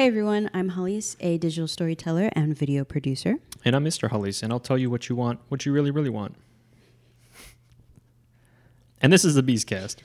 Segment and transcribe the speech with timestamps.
[0.00, 3.36] Hey everyone, I'm Hollis, a digital storyteller and video producer.
[3.66, 4.08] And I'm Mr.
[4.08, 6.36] Hollis, and I'll tell you what you want, what you really, really want.
[9.02, 9.96] And this is the Beastcast,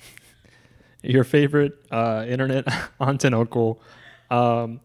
[1.01, 2.67] your favorite uh, internet
[2.99, 3.81] aunt and uncle,
[4.29, 4.81] um,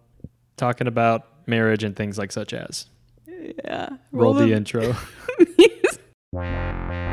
[0.57, 2.87] talking about marriage and things like such as.
[3.27, 3.89] Yeah.
[4.13, 4.95] Roll the intro.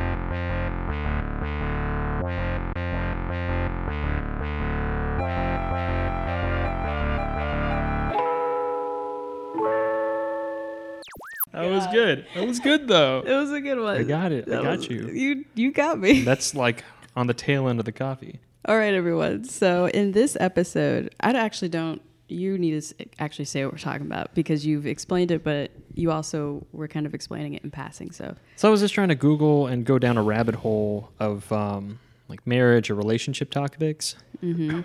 [11.58, 12.26] That was good.
[12.36, 13.24] That was good though.
[13.26, 13.98] It was a good one.
[13.98, 14.48] I got it.
[14.48, 15.08] I got was- you.
[15.10, 16.22] You you got me.
[16.22, 16.84] That's like
[17.16, 18.40] on the tail end of the coffee.
[18.66, 19.46] All right, everyone.
[19.46, 22.02] So in this episode, I actually don't.
[22.28, 26.12] You need to actually say what we're talking about because you've explained it, but you
[26.12, 28.12] also were kind of explaining it in passing.
[28.12, 31.50] So So I was just trying to Google and go down a rabbit hole of
[31.54, 34.82] um, like marriage or relationship topics, mm-hmm.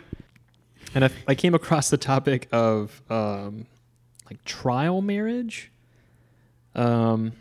[0.94, 3.66] and I, I came across the topic of um,
[4.30, 5.71] like trial marriage,
[6.74, 7.32] um,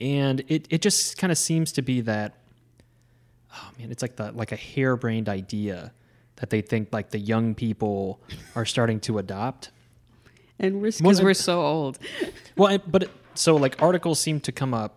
[0.00, 2.34] and it it just kind of seems to be that.
[3.52, 5.92] Oh man, it's like the like a harebrained idea
[6.36, 8.20] that they think like the young people
[8.56, 9.70] are starting to adopt.
[10.58, 11.98] and we're because we're so old.
[12.56, 14.96] Well, I- but it, so like articles seem to come up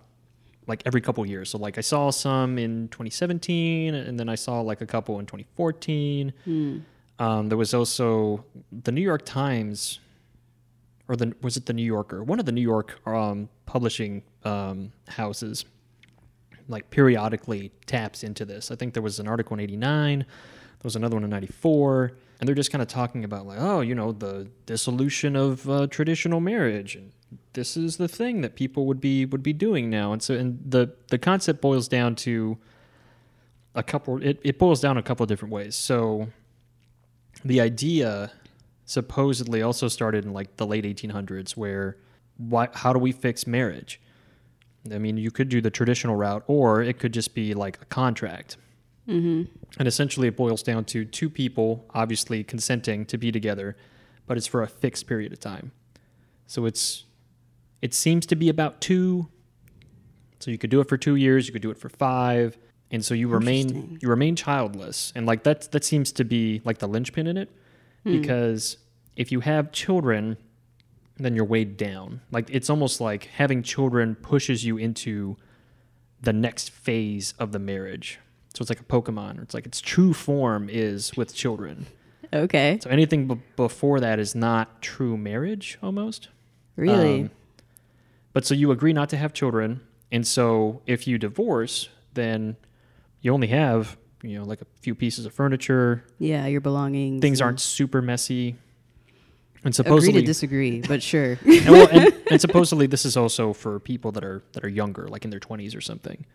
[0.68, 1.50] like every couple years.
[1.50, 5.26] So like I saw some in 2017, and then I saw like a couple in
[5.26, 6.34] 2014.
[6.44, 6.78] Hmm.
[7.20, 10.00] Um, there was also the New York Times,
[11.08, 12.24] or the was it the New Yorker?
[12.24, 15.66] One of the New York um, publishing um, houses,
[16.68, 18.72] like periodically taps into this.
[18.72, 20.20] I think there was an article in '89.
[20.20, 20.28] There
[20.84, 23.96] was another one in '94, and they're just kind of talking about like, oh, you
[23.96, 27.12] know, the dissolution of uh, traditional marriage, and
[27.54, 30.14] this is the thing that people would be would be doing now.
[30.14, 32.58] And so, and the the concept boils down to
[33.76, 34.22] a couple.
[34.22, 35.76] It, it boils down a couple of different ways.
[35.76, 36.28] So,
[37.46, 38.32] the idea
[38.88, 41.98] supposedly also started in like the late 1800s, where
[42.38, 44.02] why, how do we fix marriage?
[44.92, 47.86] I mean, you could do the traditional route, or it could just be like a
[47.86, 48.58] contract.
[49.08, 49.52] Mm-hmm.
[49.78, 53.76] And essentially, it boils down to two people obviously consenting to be together,
[54.26, 55.72] but it's for a fixed period of time.
[56.46, 57.04] So it's
[57.82, 59.28] it seems to be about two.
[60.40, 62.58] So you could do it for two years, you could do it for five,
[62.92, 66.78] and so you remain you remain childless, and like that that seems to be like
[66.78, 67.50] the linchpin in it,
[68.04, 68.78] because
[69.18, 70.38] if you have children,
[71.18, 72.22] then you're weighed down.
[72.32, 75.36] Like it's almost like having children pushes you into
[76.22, 78.20] the next phase of the marriage.
[78.54, 79.42] So it's like a Pokemon.
[79.42, 81.88] It's like its true form is with children.
[82.34, 82.80] Okay.
[82.82, 86.30] So anything b- before that is not true marriage almost.
[86.76, 87.22] Really?
[87.22, 87.32] Um,
[88.34, 92.56] but so you agree not to have children, and so if you divorce, then
[93.22, 96.04] you only have you know like a few pieces of furniture.
[96.20, 97.22] yeah, your belongings.
[97.22, 98.58] Things aren't super messy.
[99.64, 101.32] And Agree supposedly, to disagree, but sure.
[101.46, 105.08] and, well, and, and supposedly this is also for people that are that are younger,
[105.08, 106.26] like in their twenties or something.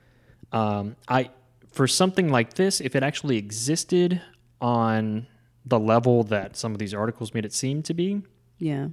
[0.50, 1.30] Um, I
[1.70, 4.20] for something like this, if it actually existed
[4.60, 5.26] on
[5.64, 8.20] the level that some of these articles made it seem to be,
[8.58, 8.88] yeah.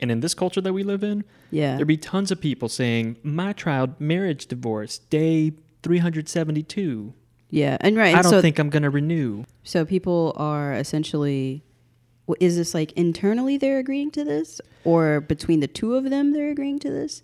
[0.00, 1.74] and in this culture that we live in, Yeah.
[1.76, 7.12] there'd be tons of people saying, "My child, marriage divorce day 372.
[7.50, 7.76] Yeah.
[7.80, 8.14] And right.
[8.14, 11.62] I And don't so, think I'm going to renew." so people are essentially.
[12.40, 16.50] Is this like internally they're agreeing to this, or between the two of them they're
[16.50, 17.22] agreeing to this?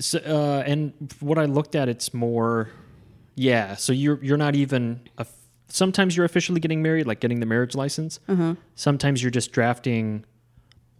[0.00, 2.70] So, uh, and what I looked at, it's more,
[3.34, 3.74] yeah.
[3.74, 5.00] So you're you're not even.
[5.18, 5.26] A,
[5.68, 8.20] sometimes you're officially getting married, like getting the marriage license.
[8.28, 8.54] Uh huh.
[8.74, 10.24] Sometimes you're just drafting,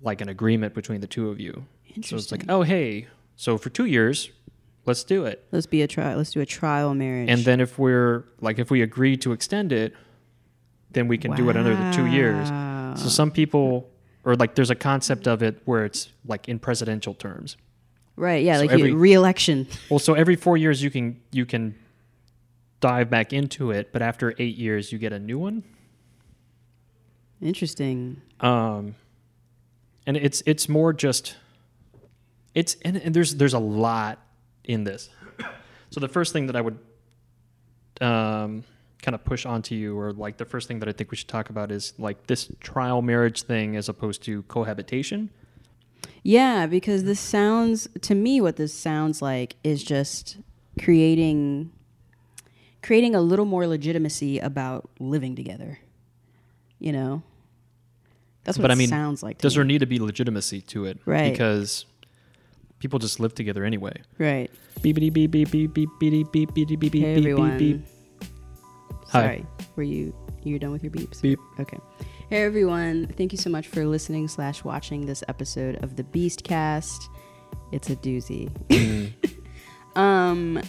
[0.03, 1.65] like an agreement between the two of you.
[2.03, 4.31] So it's like, oh hey, so for two years,
[4.85, 5.47] let's do it.
[5.51, 6.19] Let's be a trial.
[6.19, 7.31] Let's do a trial marriage.
[7.31, 9.95] And then if we're like, if we agree to extend it,
[10.91, 12.51] then we can do it under the two years.
[12.97, 13.89] So some people,
[14.25, 17.57] or like, there's a concept of it where it's like in presidential terms.
[18.17, 18.43] right.
[18.45, 18.57] Yeah.
[18.57, 19.67] so like every- re-election.
[19.91, 21.75] Well, so every four years you can you can
[22.81, 25.63] dive back into it, but after eight years you get a new one.
[27.41, 28.21] Interesting.
[28.41, 28.95] Um,
[30.07, 31.37] and it's it's more just
[32.55, 34.19] it's and, and there's there's a lot
[34.65, 35.09] in this.
[35.91, 36.79] So the first thing that I would
[38.01, 38.65] um,
[39.03, 41.29] kind of push onto you, or like the first thing that I think we should
[41.29, 45.31] talk about is like this trial marriage thing as opposed to cohabitation.
[46.23, 50.39] Yeah, because this sounds to me what this sounds like is just
[50.83, 51.71] creating
[52.83, 55.79] creating a little more legitimacy about living together.
[56.79, 57.23] You know?
[58.45, 59.59] That's what But it I mean, sounds like Does me.
[59.59, 60.99] there need to be legitimacy to it?
[61.05, 61.31] Right.
[61.31, 61.85] Because
[62.79, 64.01] people just live together anyway.
[64.19, 64.51] right.
[64.81, 67.59] Beepity beep beep beep beep beep beep beep beep beep Hey beep everyone.
[67.59, 67.87] beep beep.
[69.09, 69.21] Hi.
[69.21, 69.47] Sorry.
[69.77, 70.15] Were you
[70.45, 71.21] you're done with your beeps?
[71.23, 71.39] Beep.
[71.59, 71.79] Okay.
[72.31, 77.09] Hey everyone, thank you so much for listening slash watching this episode of the Beastcast.
[77.73, 78.51] It's a doozy.
[79.97, 80.61] um,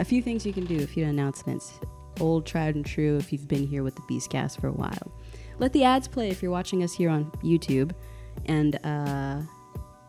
[0.00, 1.78] a few things you can do, a few announcements.
[2.20, 5.12] Old, tried and true if you've been here with the Beastcast for a while.
[5.58, 7.92] Let the ads play if you're watching us here on YouTube.
[8.46, 9.42] And uh,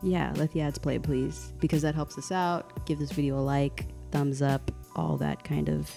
[0.01, 2.85] yeah, let the ads play, please, because that helps us out.
[2.85, 5.91] Give this video a like, thumbs up, all that kind of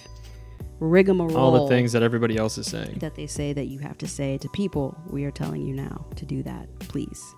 [0.80, 1.36] rigmarole.
[1.36, 2.98] All the things that everybody else is saying.
[2.98, 4.96] that they say that you have to say to people.
[5.08, 7.34] We are telling you now to do that, please.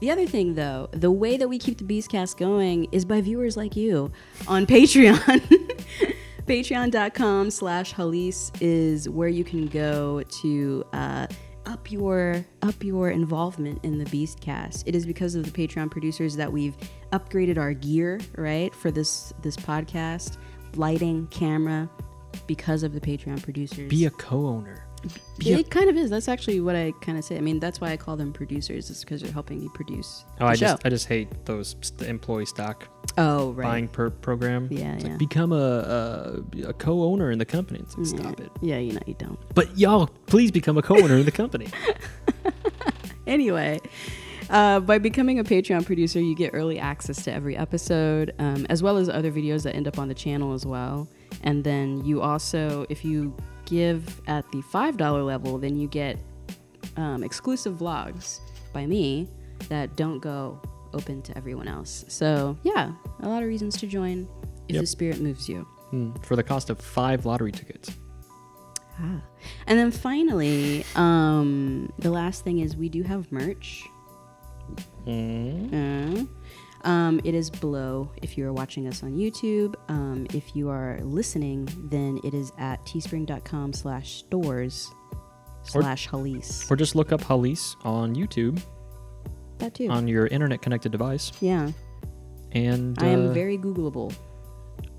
[0.00, 3.56] The other thing, though, the way that we keep the Beastcast going is by viewers
[3.56, 4.12] like you
[4.46, 5.42] on Patreon.
[6.46, 11.26] Patreon.com slash Halise is where you can go to uh,
[11.66, 14.84] up your up your involvement in the Beastcast.
[14.86, 16.74] It is because of the Patreon producers that we've
[17.12, 20.38] upgraded our gear, right, for this this podcast,
[20.74, 21.90] lighting, camera,
[22.46, 23.88] because of the Patreon producers.
[23.88, 24.84] Be a co-owner.
[25.38, 26.10] Be a- It kind of is.
[26.10, 27.36] That's actually what I kind of say.
[27.36, 30.44] I mean, that's why I call them producers, is because they're helping me produce oh,
[30.44, 30.66] the I show.
[30.66, 33.64] just I just hate those st- employee stock oh, right.
[33.64, 34.66] buying per program.
[34.70, 35.10] Yeah, It's yeah.
[35.10, 37.80] like become a, a a co-owner in the company.
[37.80, 38.20] It's like, Yeah.
[38.28, 38.50] stop it.
[38.60, 39.38] Yeah, you know, you don't.
[39.54, 41.68] But y'all, please become a co-owner in the company.
[43.26, 43.78] Anyway,
[44.48, 48.82] uh, by becoming a Patreon producer, you get early access to every episode, um, as
[48.82, 51.06] well as other videos that end up on the channel as well.
[51.42, 56.18] And then you also, if you give at the $5 level, then you get
[56.96, 58.40] um, exclusive vlogs
[58.72, 59.28] by me
[59.68, 60.60] that don't go
[60.94, 62.04] open to everyone else.
[62.08, 64.26] So, yeah, a lot of reasons to join
[64.68, 64.80] if Yep.
[64.82, 65.66] the spirit moves you.
[65.90, 67.90] Hmm, For the cost of five lottery tickets.
[69.00, 69.20] Ah.
[69.66, 73.86] And then finally, um, the last thing is we do have merch.
[75.06, 75.72] Mm.
[75.72, 76.24] Uh,
[76.84, 79.74] um, it is below if you are watching us on YouTube.
[79.88, 84.90] Um, if you are listening, then it is at teespring.com slash stores
[85.64, 86.70] slash Halise.
[86.70, 88.60] Or just look up Halise on YouTube
[89.58, 89.88] That too.
[89.88, 91.32] on your internet connected device.
[91.40, 91.70] yeah.
[92.52, 94.14] And I am uh, very Googleable.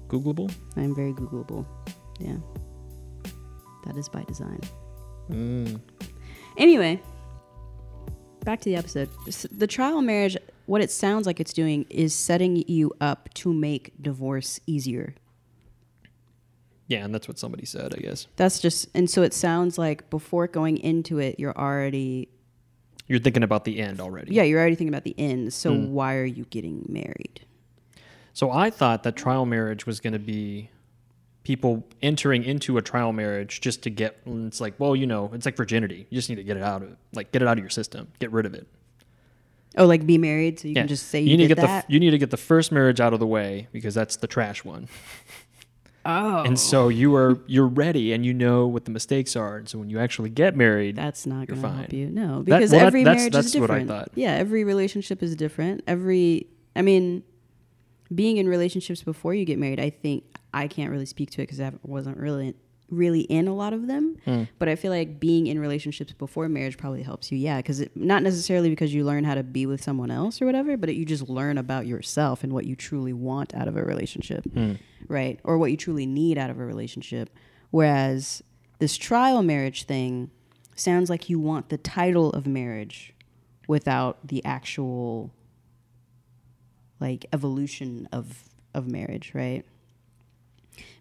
[0.07, 0.53] Googleable.
[0.75, 1.65] I am very Googleable.
[2.19, 2.35] Yeah.
[3.85, 4.59] That is by design.
[5.31, 5.81] Mm.
[6.57, 7.01] Anyway,
[8.45, 9.09] back to the episode.
[9.51, 10.37] The trial marriage,
[10.69, 15.15] what it sounds like it's doing is setting you up to make divorce easier.
[16.87, 18.27] Yeah, and that's what somebody said, I guess.
[18.35, 22.29] That's just, and so it sounds like before going into it, you're already,
[23.07, 24.33] You're thinking about the end already.
[24.33, 25.53] yeah, you're already thinking about the end.
[25.53, 25.91] So Hmm.
[25.91, 27.41] why are you getting married?
[28.33, 30.69] So I thought that trial marriage was going to be
[31.43, 34.17] people entering into a trial marriage just to get.
[34.25, 36.07] It's like, well, you know, it's like virginity.
[36.09, 38.07] You just need to get it out of like get it out of your system,
[38.19, 38.67] get rid of it.
[39.79, 41.61] Oh, like be married so you yeah, can just say you, need did to get
[41.67, 41.87] that?
[41.87, 44.27] the you need to get the first marriage out of the way because that's the
[44.27, 44.87] trash one.
[46.05, 46.89] oh, And so oh.
[46.89, 49.57] you are you're ready and you know what the mistakes are.
[49.57, 52.07] And so when you actually get married, that's not going to help you.
[52.09, 53.87] No, That- because well, that- every that's- marriage that's is what I different.
[53.89, 54.11] thought.
[54.15, 55.83] Yeah, every relationship is different.
[55.87, 57.23] Every, I mean,
[58.13, 60.23] being in relationships before you get married, I think
[60.53, 62.55] I can't really speak to it because I wasn't really
[62.89, 64.17] really in a lot of them.
[64.25, 64.43] Hmm.
[64.57, 67.37] But I feel like being in relationships before marriage probably helps you.
[67.37, 70.75] Yeah, because not necessarily because you learn how to be with someone else or whatever,
[70.77, 73.83] but it, you just learn about yourself and what you truly want out of a
[73.83, 74.73] relationship, Hmm.
[75.07, 75.39] right?
[75.43, 77.29] Or what you truly need out of a relationship.
[77.71, 78.41] Whereas
[78.79, 80.31] this trial marriage thing
[80.75, 83.13] sounds like you want the title of marriage
[83.67, 85.31] without the actual
[86.99, 88.43] like evolution of
[88.73, 89.63] of marriage, right?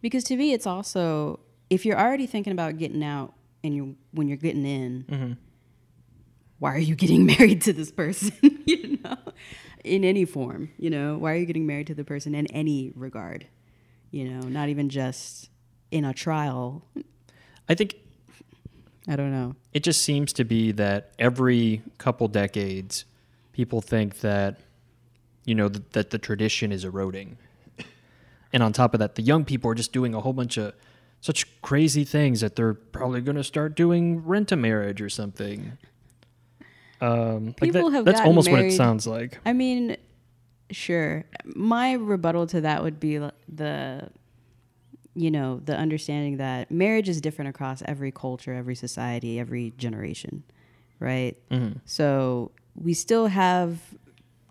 [0.01, 3.35] Because to me it's also if you're already thinking about getting out
[3.65, 5.33] and you when you're getting in, Mm-hmm.
[6.59, 8.33] why are you getting married to this person,
[8.67, 9.17] you know?
[9.85, 11.17] In any form, you know?
[11.19, 13.47] Why are you getting married to the person in any regard?
[14.11, 15.51] You know, not even just
[15.91, 16.83] in a trial.
[17.69, 17.95] I think
[19.07, 19.55] I don't know.
[19.73, 23.05] it just seems to be that every couple decades,
[23.53, 24.61] people think that,
[25.47, 27.39] you know, th- that the tradition is eroding.
[28.53, 30.75] And on top of that, the young people are just doing a whole bunch of
[31.21, 35.73] such crazy things that they're probably going to start doing rent a marriage or something.
[37.01, 39.39] Um, like People that- have that's almost what it sounds like.
[39.47, 39.97] I mean,
[40.71, 41.25] sure.
[41.45, 44.11] My rebuttal to that would be the,
[45.15, 50.43] you know, the understanding that marriage is different across every culture, every society, every generation,
[51.01, 51.37] right?
[51.51, 51.81] Mhm.
[51.85, 53.81] So we still have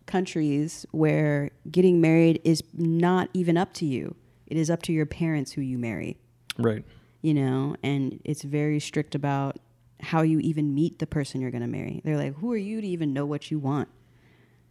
[0.05, 4.15] countries where getting married is not even up to you.
[4.47, 6.15] It is up to your parents who you marry
[6.57, 6.83] Right.
[7.21, 9.57] you know, and it's very strict about
[9.99, 12.01] how you even meet the person you're going to marry.
[12.05, 13.89] They're like, who are you to even know what you want?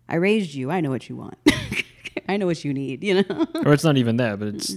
[0.09, 0.71] I raised you.
[0.71, 1.37] I know what you want.
[2.28, 3.47] I know what you need, you know?
[3.64, 4.76] or it's not even that, but it's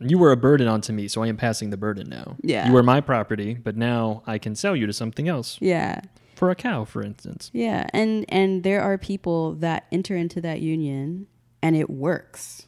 [0.00, 2.36] you were a burden onto me, so I am passing the burden now.
[2.42, 2.66] Yeah.
[2.66, 5.58] You were my property, but now I can sell you to something else.
[5.60, 6.00] yeah.
[6.36, 7.50] for a cow, for instance.
[7.52, 11.26] Yeah, and and there are people that enter into that union
[11.62, 12.66] and it works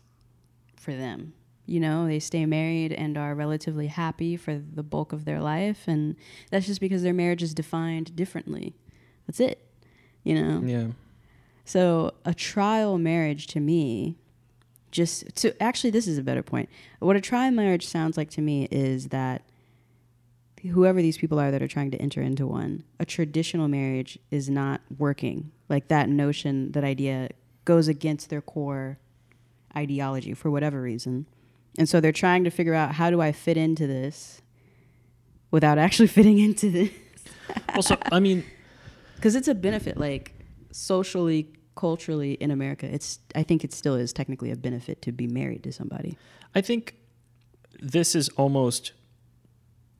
[0.76, 1.32] for them.
[1.66, 5.86] You know, they stay married and are relatively happy for the bulk of their life
[5.86, 6.16] and
[6.50, 8.74] that's just because their marriage is defined differently.
[9.26, 9.64] That's it.
[10.24, 10.62] You know.
[10.64, 10.86] Yeah.
[11.64, 14.16] So, a trial marriage to me
[14.90, 16.68] just to actually this is a better point.
[17.00, 19.42] What a trial marriage sounds like to me is that
[20.70, 24.48] whoever these people are that are trying to enter into one, a traditional marriage is
[24.48, 25.50] not working.
[25.68, 27.30] Like that notion, that idea
[27.64, 28.98] goes against their core
[29.76, 31.26] ideology for whatever reason.
[31.78, 34.42] And so they're trying to figure out how do I fit into this
[35.50, 36.90] without actually fitting into this?
[37.74, 38.44] Also, I mean,
[39.16, 40.34] Because it's a benefit, like
[40.72, 42.92] socially, culturally in America.
[42.92, 46.18] It's I think it still is technically a benefit to be married to somebody.
[46.56, 46.96] I think
[47.80, 48.90] this is almost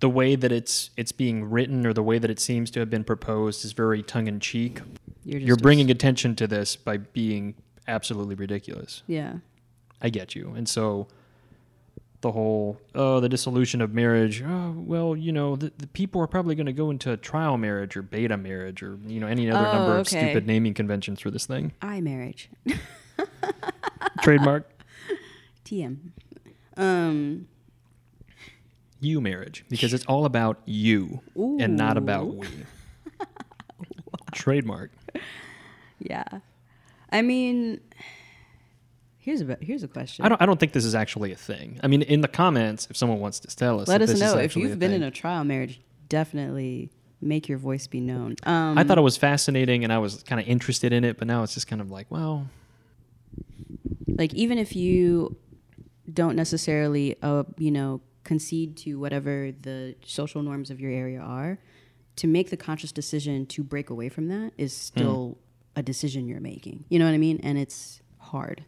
[0.01, 2.91] the way that it's it's being written or the way that it seems to have
[2.91, 4.81] been proposed is very tongue in cheek.
[5.25, 7.55] You're, You're bringing attention to this by being
[7.87, 9.05] absolutely ridiculous.
[9.07, 9.35] yeah.
[10.05, 10.53] I get you.
[10.57, 11.07] And so
[12.23, 14.43] the whole oh the dissolution of marriage.
[14.43, 17.97] Oh well you know the, the people are probably going to go into trial marriage
[17.97, 21.31] or beta marriage or you know any other Oh, number of stupid naming conventions for
[21.31, 21.73] this thing.
[21.83, 22.49] I marriage.
[24.23, 24.71] trademark.
[25.65, 25.99] TM.
[26.77, 27.49] Um
[29.01, 32.47] you marriage because it's all about you and not about we.
[34.33, 34.91] Trademark.
[35.99, 36.25] Yeah.
[37.11, 37.81] I mean,
[39.23, 40.25] here's a here's a question.
[40.25, 42.87] I don't I don't think this is actually a thing I mean in the comments
[42.91, 45.03] if someone wants to tell us Let us this is know if you've been in
[45.03, 45.81] a trial marriage.
[46.09, 48.37] Definitely make your voice be known.
[48.43, 51.27] Um, I thought it was fascinating and I was kind of interested in it but
[51.27, 52.47] now it's just kind of like well
[54.07, 55.37] like even if you
[56.13, 61.59] don't necessarily, uh, you know, concede to whatever the social norms of your area are,
[62.17, 65.39] to make the conscious decision to break away from that is still
[65.75, 66.85] a decision you're making.
[66.89, 67.41] You know what I mean?
[67.43, 68.65] And it's hard.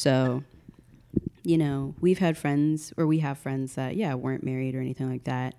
[0.00, 0.44] So,
[1.42, 5.10] you know, we've had friends, or we have friends that, yeah, weren't married or anything
[5.10, 5.56] like that,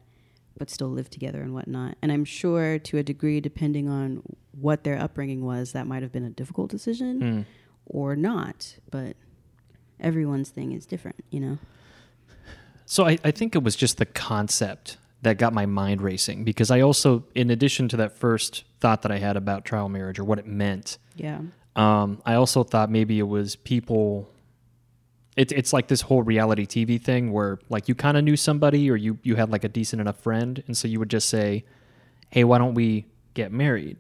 [0.57, 1.95] but still live together and whatnot.
[2.01, 4.24] And I'm sure to a degree, depending on
[4.60, 7.41] what their upbringing was, that might have been a difficult decision hmm.
[7.86, 8.77] or not.
[8.89, 9.15] But
[10.00, 11.60] everyone's thing is different, you know?
[12.88, 16.71] So I, I think it was just the concept that got my mind racing because
[16.71, 20.24] I also, in addition to that first thought that I had about trial marriage or
[20.24, 21.41] what it meant, Yeah.
[21.75, 24.30] Um, I also thought maybe it was people.
[25.38, 28.92] It, it's like this whole reality TV thing where like you kind of knew somebody
[28.92, 31.63] or you you had like a decent enough friend, and so you would just say,
[32.30, 33.98] "Hey, why don't we get married?"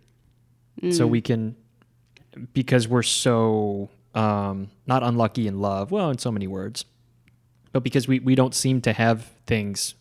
[0.91, 1.55] So we can,
[2.53, 5.91] because we're so um, not unlucky in love.
[5.91, 6.85] Well, in so many words,
[7.71, 9.93] but because we we don't seem to have things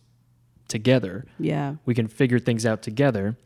[0.67, 1.75] together, Yeah.
[1.85, 3.37] we can figure things out together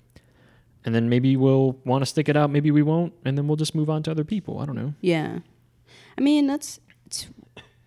[0.86, 3.58] and then maybe we'll want to stick it out maybe we won't and then we'll
[3.58, 5.40] just move on to other people i don't know Yeah.
[6.18, 6.80] I mean, that's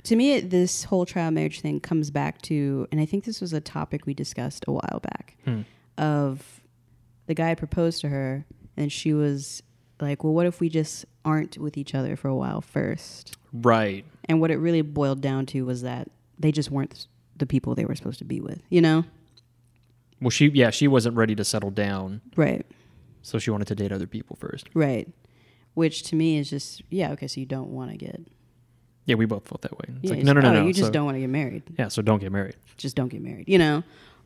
[0.04, 3.40] to me it- this whole trial marriage thing comes back to and I think this
[3.40, 5.62] was a topic we discussed a while back Hmm.
[5.96, 6.60] of
[7.26, 8.44] the guy proposed to her
[8.76, 9.62] and she was
[10.00, 13.36] like, "Well, what if we just aren't with each other for a while first?
[13.52, 17.74] right And what it really boiled down to was that they just weren't the people
[17.74, 19.04] they were supposed to be with, you know?
[20.20, 22.66] well she yeah she wasn't ready to settle down Right.
[23.28, 25.08] So she wanted to date other people first Right.
[25.74, 28.20] Which to me is just yeah, okay, so you don't want to get
[29.06, 30.72] yeah we both felt that way it's yeah, like no no no oh, no you
[30.72, 31.62] just so- don't want to get married.
[31.78, 33.82] yeah so don't get married just don't get married, you know.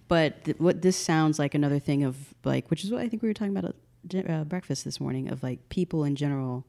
[0.09, 3.23] But th- what this sounds like another thing of like, which is what I think
[3.23, 3.75] we were talking about
[4.15, 6.67] at uh, breakfast this morning of like people in general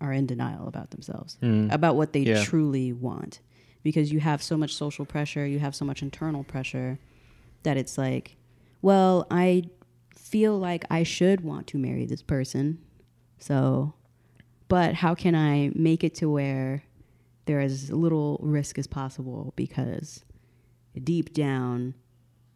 [0.00, 1.70] are in denial about themselves, Mm.
[1.72, 2.42] about what they Yeah.
[2.42, 3.40] truly want,
[3.82, 6.98] because you have so much social pressure, you have so much internal pressure
[7.62, 8.36] that it's like,
[8.80, 9.64] well, I
[10.32, 12.78] feel like I should want to marry this person,
[13.38, 13.94] so,
[14.68, 16.82] but how can I make it to where
[17.44, 20.24] there is little risk as possible because
[21.04, 21.94] deep down,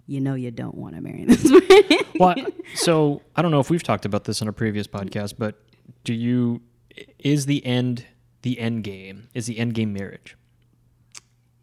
[0.06, 1.44] you know you don't want to marry this
[1.90, 1.98] man.
[2.20, 2.34] well
[2.76, 5.60] so i don't know if we've talked about this on a previous podcast but
[6.04, 6.60] do you
[7.18, 8.04] is the end
[8.42, 10.36] the end game is the end game marriage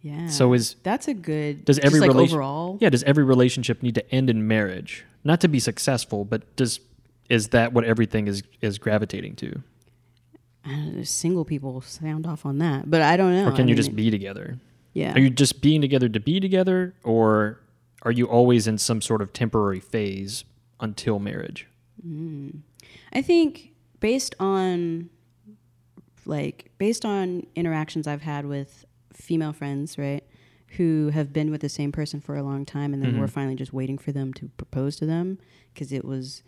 [0.02, 0.28] yeah.
[0.28, 1.64] So is- that's a good.
[1.64, 2.78] does every like overall?
[2.82, 6.80] yeah does every relationship need to end in marriage not to be successful but does
[7.30, 9.62] is that what everything is is gravitating to
[10.66, 13.48] know, single people sound off on that, but I don't know.
[13.48, 14.60] or can I you mean, just be together
[14.94, 15.14] Yeah.
[15.16, 17.60] Are you just being together to be together, or
[18.04, 20.46] are you always in some sort of temporary phase
[20.80, 21.68] until marriage?
[22.02, 22.50] Hmm.
[23.12, 25.10] I think based on
[26.26, 30.24] like based on interactions I've had with female friends, right,
[30.78, 33.20] who have been with the same person for a long time and then Mhm.
[33.20, 35.38] we're finally just waiting for them to propose to them
[35.74, 36.44] because it was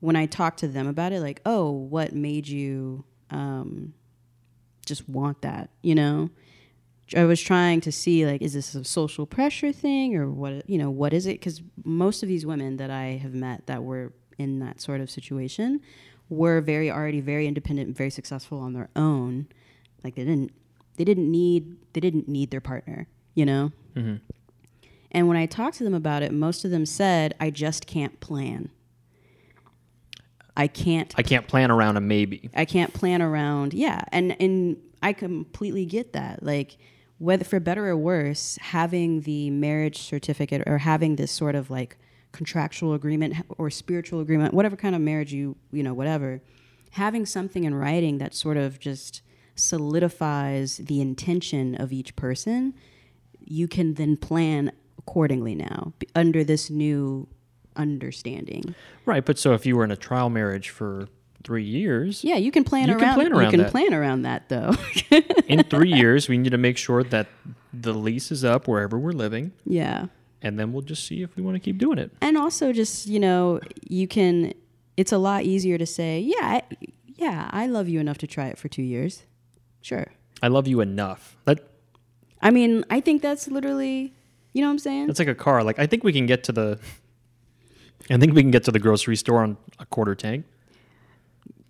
[0.00, 3.94] when I talked to them about it, like, oh, what made you um,
[4.84, 5.70] just want that?
[5.82, 6.30] You know,
[7.16, 10.68] I was trying to see like, is this a social pressure thing or what?
[10.68, 11.40] You know, what is it?
[11.40, 15.10] Because most of these women that I have met that were in that sort of
[15.10, 15.80] situation
[16.28, 19.46] were very already very independent and very successful on their own.
[20.04, 20.52] Like they didn't
[20.96, 23.08] they didn't need they didn't need their partner.
[23.36, 23.72] You know.
[23.94, 24.16] Mm-hmm.
[25.12, 28.18] And when I talked to them about it, most of them said, I just can't
[28.20, 28.70] plan.
[30.56, 32.50] I can't I can't plan around a maybe.
[32.54, 34.02] I can't plan around yeah.
[34.10, 36.42] And and I completely get that.
[36.42, 36.78] Like
[37.18, 41.98] whether for better or worse, having the marriage certificate or having this sort of like
[42.32, 46.40] contractual agreement or spiritual agreement, whatever kind of marriage you you know, whatever,
[46.90, 49.20] having something in writing that sort of just
[49.54, 52.74] solidifies the intention of each person,
[53.46, 57.26] you can then plan accordingly now b- under this new
[57.76, 58.74] understanding.
[59.04, 61.08] Right, but so if you were in a trial marriage for
[61.44, 63.00] three years, Yeah, you can plan You around.
[63.00, 63.70] can plan you can that.
[63.70, 64.74] plan around that though.
[65.46, 67.28] in three years, we need to make sure that
[67.72, 70.06] the lease is up wherever we're living, yeah,
[70.42, 72.10] and then we'll just see if we want to keep doing it.
[72.20, 74.52] and also just you know you can.
[74.96, 76.62] It's a lot easier to say, yeah, I,
[77.16, 79.24] yeah, I love you enough to try it for two years.
[79.82, 80.06] Sure.
[80.42, 81.36] I love you enough.
[81.44, 81.68] That
[82.46, 84.14] I mean, I think that's literally,
[84.52, 85.10] you know what I'm saying?
[85.10, 85.64] It's like a car.
[85.64, 86.78] Like I think we can get to the.
[88.08, 90.44] I think we can get to the grocery store on a quarter tank.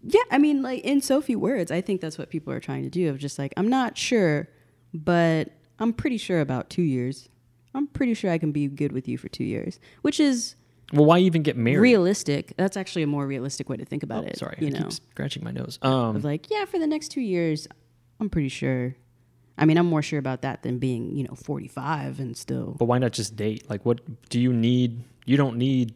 [0.02, 2.82] Yeah, I mean, like in so few words, I think that's what people are trying
[2.82, 3.08] to do.
[3.08, 4.48] Of just like, I'm not sure,
[4.92, 7.28] but I'm pretty sure about two years.
[7.74, 10.54] I'm pretty sure I can be good with you for two years, which is
[10.92, 11.78] Well, why even get married?
[11.80, 12.52] realistic.
[12.56, 14.38] That's actually a more realistic way to think about Oh, it.
[14.38, 15.78] sorry, you I know, keep scratching my nose.
[15.82, 17.66] Um, of like, yeah, for the next two years,
[18.20, 18.94] I'm pretty sure.
[19.58, 22.76] I mean, I'm more sure about that than being, you know, 45 and still.
[22.78, 23.68] but why not just date?
[23.70, 25.02] Like, what do you need?
[25.24, 25.94] You don't need.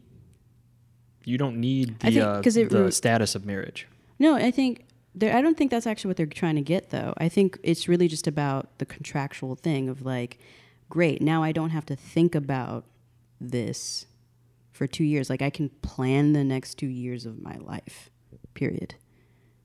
[1.24, 3.86] You don't need the think- uh, it the status of marriage.
[4.18, 7.12] No, I think there, I don't think that's actually what they're trying to get though.
[7.18, 10.38] I think it's really just about the contractual thing of like,
[10.88, 12.84] great, now I don't have to think about
[13.40, 14.06] this
[14.72, 15.28] for two years.
[15.28, 18.08] Like I can plan the next two years of my life.
[18.54, 18.94] Period.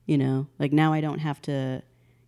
[0.04, 1.82] You know, like now I don't have to.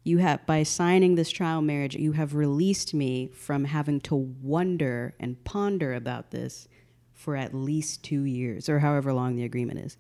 [0.08, 5.14] You have by signing this trial marriage, you have released me from having to wonder
[5.20, 6.66] and ponder about this
[7.12, 9.98] for at least two years or however long the agreement is.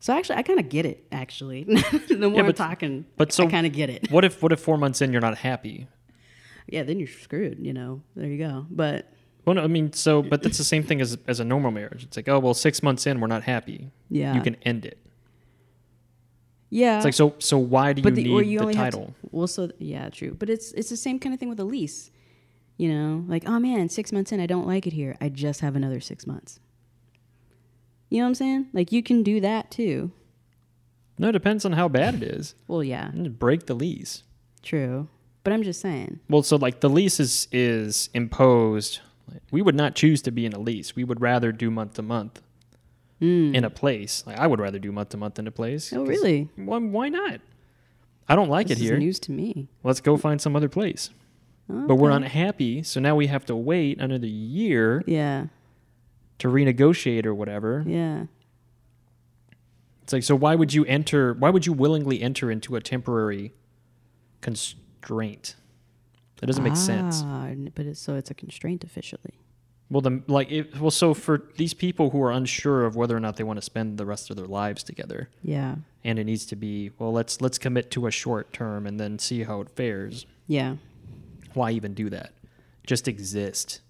[0.00, 1.06] So actually, I kind of get it.
[1.10, 1.64] Actually,
[2.08, 4.10] the more I'm talking, but so- I kind of get it.
[4.10, 5.86] What if what if four months in you're not happy?
[6.66, 7.58] Yeah, then you're screwed.
[7.64, 8.66] You know, there you go.
[8.70, 9.10] But
[9.46, 12.04] Well, no, I mean, so but that's the same thing as as a normal marriage.
[12.04, 13.88] It's like, oh well, six months in we're not happy.
[14.10, 14.98] yeah, You can end it.
[16.70, 16.96] Yeah.
[16.96, 19.06] It's like so so why do you the, need you the title?
[19.06, 20.34] to, well, so yeah, true.
[20.38, 22.10] But it's it's the same kind of thing with a lease.
[22.76, 25.16] You know, like oh man, six months in, I don't like it here.
[25.20, 26.60] I just have another six months.
[28.08, 28.66] You know what I'm saying?
[28.72, 30.12] Like you can do that too.
[31.18, 32.54] No, it depends on how bad it is.
[32.66, 34.22] Well, yeah, break the lease.
[34.62, 35.08] true.
[35.42, 36.20] But I'm just saying.
[36.28, 39.00] Well, so like the lease is is imposed.
[39.50, 40.96] We would not choose to be in a lease.
[40.96, 42.42] We would rather do month to month
[43.20, 43.54] Mm.
[43.54, 44.24] in a place.
[44.26, 45.92] Like I would rather do month to month in a place.
[45.92, 46.48] Oh, really?
[46.56, 47.40] Why, why not?
[48.28, 48.96] I don't like This it here.
[48.98, 49.68] news to me.
[49.82, 51.10] Let's go find some other place.
[51.68, 55.46] But we're unhappy, so now we have to wait another year Yeah,
[56.38, 57.84] to renegotiate or whatever.
[57.86, 58.24] yeah.
[60.02, 61.34] It's like, so why would you enter?
[61.34, 63.52] Why would you willingly enter into a temporary
[64.40, 65.54] constraint?
[66.40, 67.22] That doesn't make sense.
[67.24, 69.34] Ah, But it's so it's a constraint officially.
[69.90, 73.20] Well, the like, it, well, so for these people who are unsure of whether or
[73.20, 76.46] not they want to spend the rest of their lives together, Yeah, and it needs
[76.46, 79.70] to be, well, let's let's commit to a short term and then see how it
[79.70, 80.26] fares.
[80.46, 80.76] yeah,
[81.54, 82.32] Why even do that?
[82.86, 83.80] Just exist.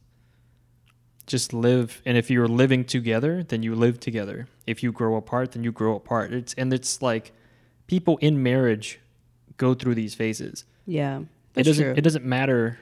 [1.26, 4.48] Just live, and if you're living together, then you live together.
[4.66, 6.32] If you grow apart, then you grow apart.
[6.32, 7.32] It's and it's like
[7.86, 8.98] people in marriage
[9.58, 10.64] go through these phases.
[10.86, 11.20] yeah.
[11.54, 11.94] it doesn't true.
[11.96, 12.78] it doesn't matter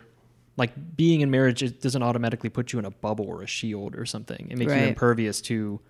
[0.58, 3.96] like being in marriage it doesn't automatically put you in a bubble or a shield
[3.96, 4.48] or something.
[4.50, 5.80] It makes you impervious to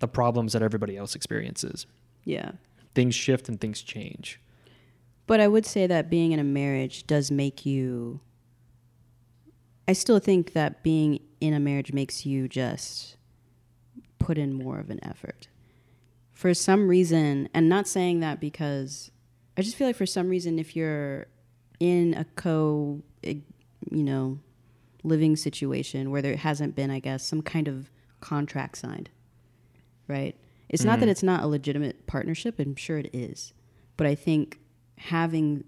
[0.00, 1.86] the problems that everybody else experiences.
[2.24, 2.52] yeah.
[2.92, 4.40] Things shift and things change.
[5.28, 8.18] But I would say that being in a marriage does make you.
[9.86, 13.16] I still think that being in a marriage makes you just
[14.18, 15.46] put in more of an effort.
[16.32, 19.12] For some reason, and not saying that because
[19.56, 21.26] I just feel like for some reason, if you're
[21.78, 23.02] in a co,
[23.90, 24.38] you know,
[25.02, 29.10] living situation where there hasn't been, I guess, some kind of contract signed,
[30.08, 30.36] right?
[30.68, 31.10] It's not that Mhm.
[31.12, 32.58] it's not a legitimate partnership.
[32.58, 33.52] I'm sure it is.
[33.96, 34.60] But I think
[34.98, 35.64] having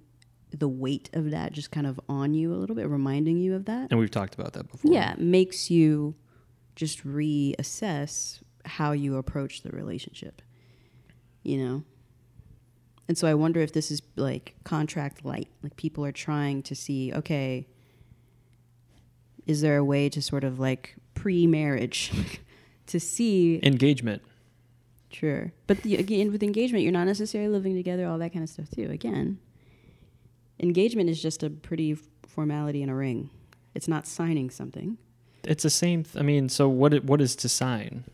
[0.51, 3.65] the weight of that just kind of on you a little bit, reminding you of
[3.65, 4.93] that, And we've talked about that before.
[4.93, 6.15] yeah, makes you
[6.77, 10.43] just reassess how you approach the relationship.
[11.43, 11.85] You know?
[13.09, 15.49] And so I wonder if this is like contract light.
[15.63, 17.67] Like people are trying to see, okay,
[19.47, 22.13] is there a way to sort of like pre marriage
[22.87, 24.23] to see Engagement.
[25.11, 25.53] Sure.
[25.67, 28.71] But the, again, with engagement, you're not necessarily living together, all that kind of stuff,
[28.71, 28.89] too.
[28.91, 29.39] Again,
[30.59, 33.31] engagement is just a pretty formality in a ring.
[33.75, 34.97] It's not signing something.
[35.45, 36.05] It's the same.
[36.05, 36.95] Th- I mean, so what?
[36.95, 38.05] it- What is to sign?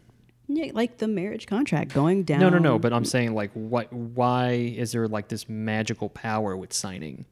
[0.48, 2.40] Yeah, like the marriage contract going down.
[2.40, 2.78] No, no, no.
[2.78, 3.92] But I'm saying, like, what?
[3.92, 7.26] Why is there like this magical power with signing?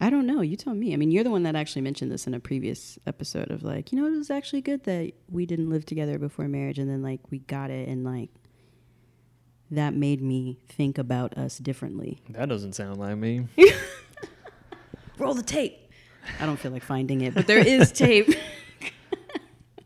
[0.00, 0.40] I don't know.
[0.40, 0.94] You tell me.
[0.94, 3.92] I mean, you're the one that actually mentioned this in a previous episode of like,
[3.92, 7.02] you know, it was actually good that we didn't live together before marriage and then
[7.02, 8.30] like we got it and like
[9.70, 12.22] that made me think about us differently.
[12.30, 13.46] That doesn't sound like me.
[15.18, 15.78] Roll the tape.
[16.40, 18.28] I don't feel like finding it, but there is tape.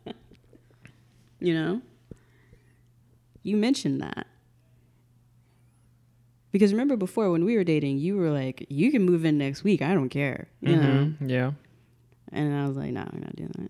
[1.39, 1.81] you know?
[3.43, 4.27] You mentioned that.
[6.57, 9.63] Because remember before when we were dating, you were like, you can move in next
[9.63, 9.83] week.
[9.83, 10.47] I don't care.
[10.61, 11.13] You know?
[11.21, 11.51] Mhm, Yeah.
[12.31, 13.69] And I was like, no, I'm not doing that.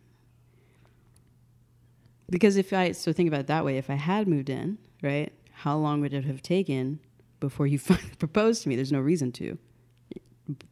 [2.30, 5.34] Because if I, so think about it that way, if I had moved in, right,
[5.52, 7.00] how long would it have taken
[7.42, 8.78] before you finally proposed to me?
[8.78, 9.58] There's no reason to.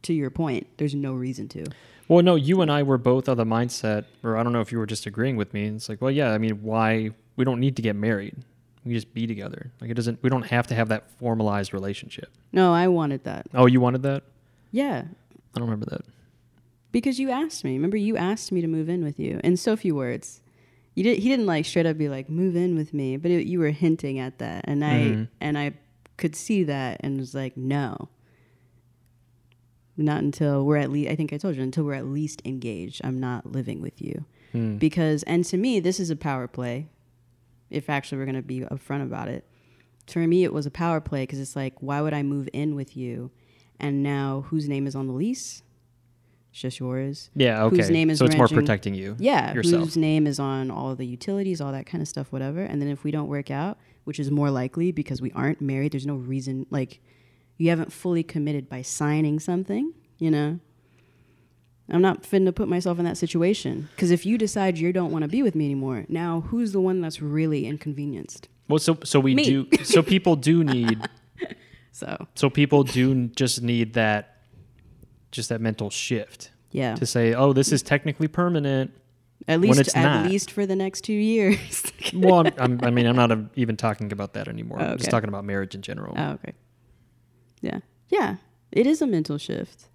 [0.04, 1.66] To your point, there's no reason to.
[2.08, 4.72] Well, no, you and I were both of the mindset, or I don't know if
[4.72, 5.66] you were just agreeing with me.
[5.66, 7.10] It's like, well, yeah, I mean, why?
[7.36, 8.36] We don't need to get married.
[8.86, 9.72] We just be together.
[9.80, 10.22] Like it doesn't.
[10.22, 12.30] We don't have to have that formalized relationship.
[12.52, 13.46] No, I wanted that.
[13.52, 14.22] Oh, you wanted that?
[14.70, 15.02] Yeah,
[15.54, 16.02] I don't remember that.
[16.92, 17.72] because you asked me.
[17.74, 20.40] Remember, you asked me to move in with you in so few words.
[20.94, 21.18] You did.
[21.18, 23.70] He didn't like straight up be like, "Move in with me," but it, you were
[23.70, 25.28] hinting at that, and I Mhm.
[25.40, 25.72] and I
[26.16, 28.08] could see that, and was like, "No."
[29.98, 31.10] Not until we're at least.
[31.10, 33.00] I think I told you until we're at least engaged.
[33.04, 34.76] I'm not living with you Hmm.
[34.76, 36.88] because, and to me, this is a power play.
[37.76, 39.44] If actually we're going to be upfront about it,
[40.06, 42.74] for me, it was a power play because it's like, why would I move in
[42.74, 43.30] with you,
[43.80, 45.62] and now whose name is on the lease?
[46.52, 47.28] It's just yours.
[47.34, 47.64] Yeah.
[47.64, 47.76] Okay.
[47.76, 49.16] Whose name is so it's more protecting you.
[49.18, 49.82] Yeah, Yourself.
[49.84, 52.62] whose name is on all of the utilities, all that kind of stuff, whatever.
[52.62, 55.92] And then if we don't work out, which is more likely because we aren't married,
[55.92, 57.00] there's no reason like
[57.58, 60.60] you haven't fully committed by signing something, you know.
[61.88, 65.22] I'm not finna put myself in that situation because if you decide you don't want
[65.22, 68.48] to be with me anymore, now who's the one that's really inconvenienced?
[68.68, 69.44] Well, so so we Me.
[69.44, 69.84] do.
[69.84, 71.00] So people do need.
[71.92, 74.42] So So people do just need that,
[75.32, 78.90] just that mental shift yeah, to say, oh, this is technically permanent.
[79.48, 80.26] at when least at not.
[80.26, 81.90] least for the next two years.
[82.12, 84.76] well, I'm, I'm, I mean, I'm not even talking about that anymore.
[84.78, 86.12] Oh, I'm just talking about marriage in general.
[86.18, 86.52] Oh, okay.
[87.62, 87.78] Yeah.
[88.10, 88.36] Yeah.
[88.72, 89.86] It is a mental shift.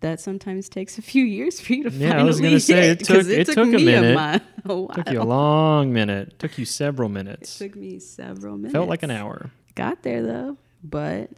[0.00, 2.88] That sometimes takes a few years for you to Yeah, I finally was gonna say,
[2.88, 4.14] hit, it 'cause took- it took a me minute.
[4.16, 4.88] mi- a while.
[4.88, 6.38] took you a long minute.
[6.38, 7.60] Took you several minutes.
[7.60, 8.72] It took me several minutes.
[8.72, 9.50] Felt like an hour.
[9.74, 10.56] Got there though.
[10.82, 11.30] But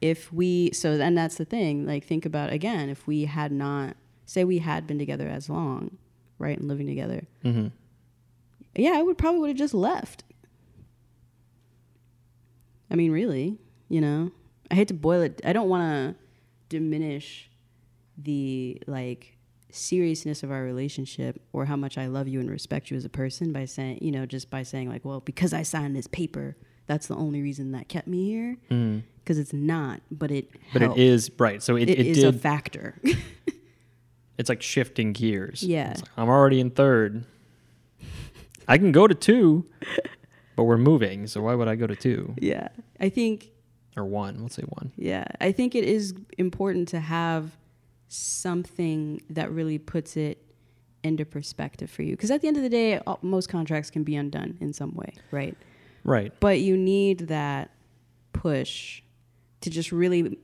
[0.00, 3.96] if we so and that's the thing, like think about again, if we had not
[4.26, 5.96] say we had been together as long,
[6.38, 7.68] right, and living together, hmm
[8.76, 10.22] yeah, I would probably would have just left.
[12.90, 14.30] I mean, really, you know,
[14.70, 15.40] I hate to boil it.
[15.44, 16.14] I don't want to
[16.68, 17.49] diminish
[18.22, 19.36] the like
[19.70, 23.08] seriousness of our relationship or how much I love you and respect you as a
[23.08, 26.56] person by saying, you know, just by saying like, well, because I signed this paper,
[26.86, 28.56] that's the only reason that kept me here.
[28.70, 29.02] Mm.
[29.18, 30.50] Because it's not, but it.
[30.72, 30.98] But helped.
[30.98, 31.62] it is right.
[31.62, 32.40] So it, It it, is a did.
[32.40, 33.00] factor.
[34.38, 35.62] it's like shifting gears.
[35.62, 35.92] Yeah.
[35.96, 37.24] Like, I'm already in third.
[38.66, 39.66] I can go to two,
[40.56, 41.26] but we're moving.
[41.26, 43.50] So why would I go to two yeah, I think
[43.96, 44.42] or one?
[44.42, 44.92] Let's say one.
[44.96, 47.50] Yeah, I think it is important to have
[48.10, 50.44] something that really puts it
[51.02, 52.12] into perspective for you.
[52.12, 54.94] Because at the end of the day, all, most contracts can be undone in some
[54.94, 55.56] way, right?
[56.04, 56.32] Right.
[56.40, 57.70] But you need that
[58.32, 59.02] push
[59.60, 60.38] to just really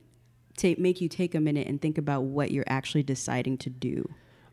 [0.55, 4.09] take make you take a minute and think about what you're actually deciding to do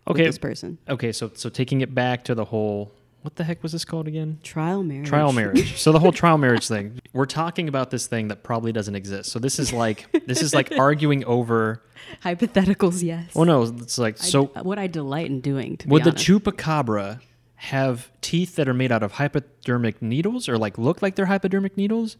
[0.06, 0.20] Okay.
[0.22, 0.78] with this person.
[0.88, 1.12] Okay.
[1.12, 2.92] So so taking it back to the whole.
[3.24, 4.38] What the heck was this called again?
[4.42, 5.08] Trial marriage.
[5.08, 5.78] Trial marriage.
[5.80, 7.00] so the whole trial marriage thing.
[7.14, 9.32] We're talking about this thing that probably doesn't exist.
[9.32, 11.82] So this is like this is like arguing over.
[12.22, 13.30] Hypotheticals, yes.
[13.34, 14.44] Oh no, it's like I- so.
[14.62, 15.78] what I delight in doing.
[15.78, 17.20] To Would the chupacabra
[17.56, 21.78] have teeth that are made out of hypodermic needles or like look like they're hypodermic
[21.78, 22.18] needles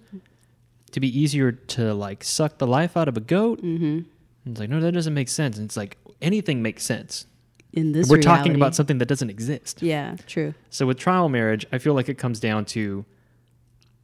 [0.93, 3.63] to be easier to like suck the life out of a goat?
[3.63, 4.07] Mhm.
[4.47, 5.59] It's like, no, that doesn't make sense.
[5.59, 7.27] And it's like anything makes sense.
[7.75, 9.83] In this We're talking about something that doesn't exist.
[9.83, 10.55] Yeah, true.
[10.71, 13.05] So with trial marriage, I feel like it comes down to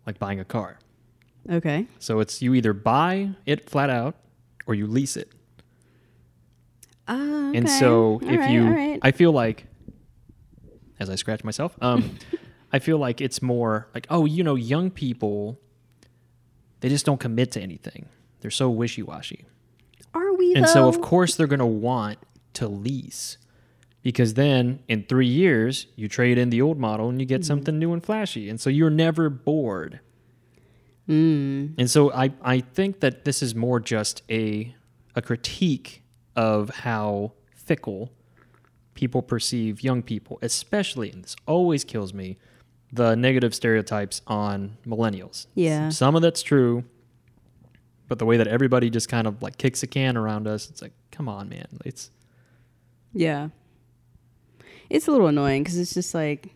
[0.07, 0.79] like buying a car.
[1.49, 1.87] Okay.
[1.99, 4.17] So it's you either buy it flat out
[4.67, 5.33] or you lease it.
[7.09, 8.99] Ah, And so All if right, you, right.
[9.03, 9.67] I feel like,
[10.99, 12.17] as I scratch myself, um,
[12.73, 15.59] I feel like it's more like, oh, you know, young people,
[16.81, 18.09] they just don't commit to anything.
[18.41, 19.45] They're so wishy washy.
[20.15, 20.55] Are we?
[20.55, 22.19] And so, of course, they're going to want
[22.55, 23.39] to lease
[24.03, 27.79] because then in three years, you trade in the old model and you get something
[27.79, 28.49] new and flashy.
[28.49, 30.01] And so you're never bored.
[31.09, 31.75] Mm.
[31.77, 34.75] And so I, I think that this is more just a,
[35.15, 36.03] a critique
[36.37, 38.13] of how fickle
[38.95, 42.39] people perceive young people, especially, and this always kills me,
[42.93, 45.47] the negative stereotypes on millennials.
[45.55, 45.91] Yeah.
[45.91, 46.85] Some of that's true,
[48.09, 50.83] but the way that everybody just kind of like kicks a can around us, it's
[50.83, 51.67] like, come on, man.
[51.85, 52.11] It's
[53.13, 53.49] Yeah.
[54.91, 56.53] It's a little annoying because it's just like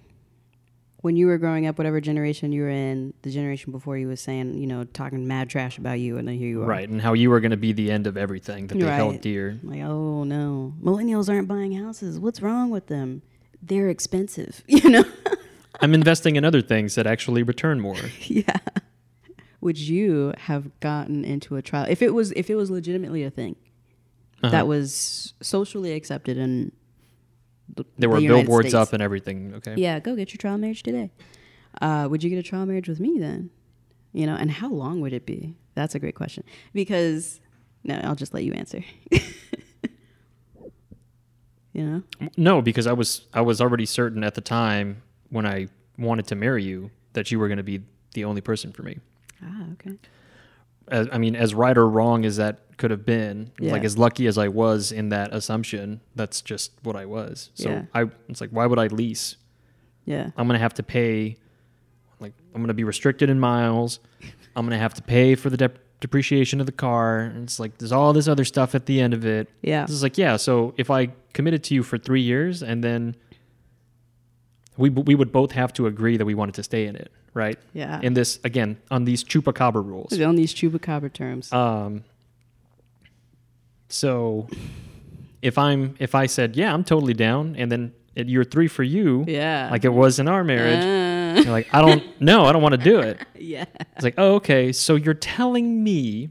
[1.03, 4.21] when you were growing up, whatever generation you were in, the generation before you was
[4.21, 6.67] saying, you know, talking mad trash about you, and then here you are.
[6.67, 6.89] right.
[6.89, 9.59] And how you were going to be the end of everything that they held dear.
[9.63, 12.19] Like, oh no, millennials aren't buying houses.
[12.19, 13.23] What's wrong with them?
[13.63, 15.05] They're expensive, you know?
[15.81, 17.97] I'm investing in other things that actually return more.
[18.23, 18.57] yeah.
[19.61, 23.31] Would you have gotten into a trial if it was if it was legitimately a
[23.31, 23.57] thing
[24.43, 24.51] Uh-huh.
[24.51, 26.73] that was socially accepted and
[27.99, 28.75] There were the billboards States?
[28.75, 29.55] up and everything.
[29.57, 29.75] Okay.
[29.77, 31.11] Yeah, go get your trial marriage today.
[31.81, 33.51] Uh, would you get a trial marriage with me then?
[34.13, 35.57] You know, and how long would it be?
[35.75, 36.45] That's a great question.
[36.73, 37.41] Because
[37.83, 38.85] no, I'll just let you answer.
[41.73, 42.03] you know?
[42.37, 46.35] No, because I was I was already certain at the time when I wanted to
[46.35, 47.81] marry you that you were going to be
[48.15, 48.99] the only person for me.
[49.43, 49.97] Ah, okay.
[50.89, 53.73] As, I mean, as right or wrong as that could have been, Yeah.
[53.73, 57.51] like as lucky as I was in that assumption, that's just what I was.
[57.55, 57.83] So Yeah.
[57.95, 59.37] I it's like why would I lease?
[60.05, 60.31] Yeah.
[60.37, 61.37] I'm going to have to pay
[62.21, 64.01] like I'm going to be restricted in miles.
[64.57, 67.21] I'm going to have to pay for the dep depreciation of the car.
[67.21, 69.49] And it's like there's all this other stuff at the end of it.
[69.63, 69.87] Yeah.
[69.87, 70.37] This is like, yeah.
[70.37, 73.17] So if I committed to you for three years and then
[74.77, 77.59] we we would both have to agree that we wanted to stay in it, right?
[77.73, 78.01] Yeah.
[78.03, 80.19] In this again on these chupacabra rules.
[80.21, 81.53] on these chupacabra terms.
[81.53, 82.05] Um.
[83.89, 84.49] So,
[85.43, 88.83] if I'm if I said yeah I'm totally down and then at year three for
[88.83, 89.69] you, yeah.
[89.71, 92.73] like it was in our marriage, Uh, you're like I don't no I don't want
[92.75, 93.19] to do it.
[93.39, 93.65] yeah.
[93.95, 96.31] It's like oh okay so you're telling me,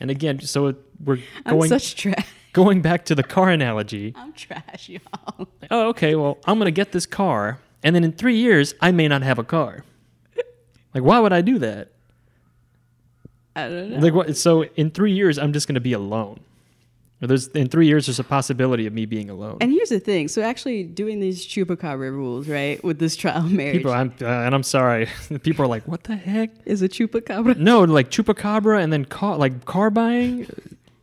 [0.00, 2.26] and again so we're I'm going such trash.
[2.52, 4.12] going back to the car analogy.
[4.16, 5.48] I'm trash, y'all.
[5.70, 8.92] oh, okay, well, I'm going to get this car, and then in three years, I
[8.92, 9.84] may not have a car.
[10.94, 11.92] Like, why would I do that?
[13.56, 13.98] I don't know.
[13.98, 14.36] Like, what?
[14.36, 16.40] So in three years, I'm just going to be alone.
[17.20, 19.58] There's in three years, there's a possibility of me being alone.
[19.60, 20.28] And here's the thing.
[20.28, 24.54] So actually doing these chupacabra rules, right, with this trial marriage people, I'm, uh, and
[24.54, 25.06] I'm sorry,
[25.42, 26.50] people are like, what the heck?
[26.64, 27.58] is a chupacabra.
[27.58, 30.46] No, like chupacabra, and then car, like car buying.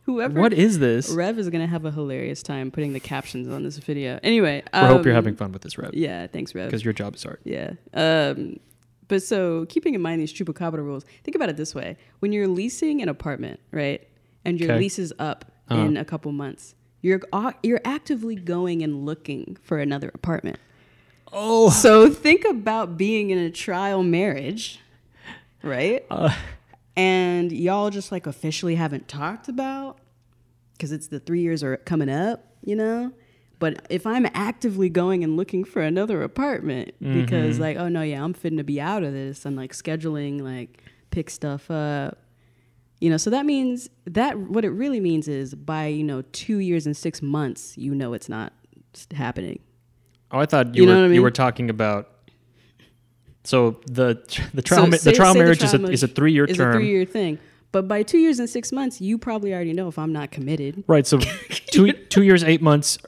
[0.06, 1.10] Whoever What is this?
[1.10, 4.18] Rev is gonna have a hilarious time putting the captions on this video.
[4.22, 6.66] Anyway, I hope you're um, having fun with this, Rev, Yeah, thanks, Rev.
[6.66, 7.38] because your job is hard.
[7.44, 7.72] Yeah.
[7.92, 8.58] Um,
[9.08, 12.48] but so keeping in mind these chupacabra rules, think about it this way: when you're
[12.48, 14.06] leasing an apartment, right,
[14.44, 15.82] and your lease is up Uh-huh.
[15.82, 20.58] in a couple months, you're au- you're actively going and looking for another apartment.
[21.32, 24.80] Oh, So think about being in a trial marriage,
[25.62, 26.04] right?
[26.10, 26.32] Uh.
[26.96, 29.98] and y'all just like officially haven't talked about
[30.72, 33.12] because it's the three years are coming up, you know.
[33.58, 37.62] But if I'm actively going and looking for another apartment because mm-hmm.
[37.62, 40.82] like, oh no, yeah, I'm fitting to be out of this I'm like scheduling, like
[41.10, 42.18] pick stuff up.
[43.00, 46.58] You know, so that means that what it really means is by, you know, two
[46.58, 48.52] years and six months, you know it's not
[49.12, 49.60] happening.
[50.32, 52.10] oh, I thought you, You know were I you were talking about.
[53.44, 54.20] So the
[54.52, 56.56] the trial So ma- say- the trial marriage is a is a three year is
[56.56, 56.70] term.
[56.70, 57.38] a three year thing.
[57.70, 60.84] But by two years and six months, you probably already know if I'm not committed.
[60.86, 61.06] Right.
[61.06, 61.18] So
[61.72, 62.98] two two years, eight months,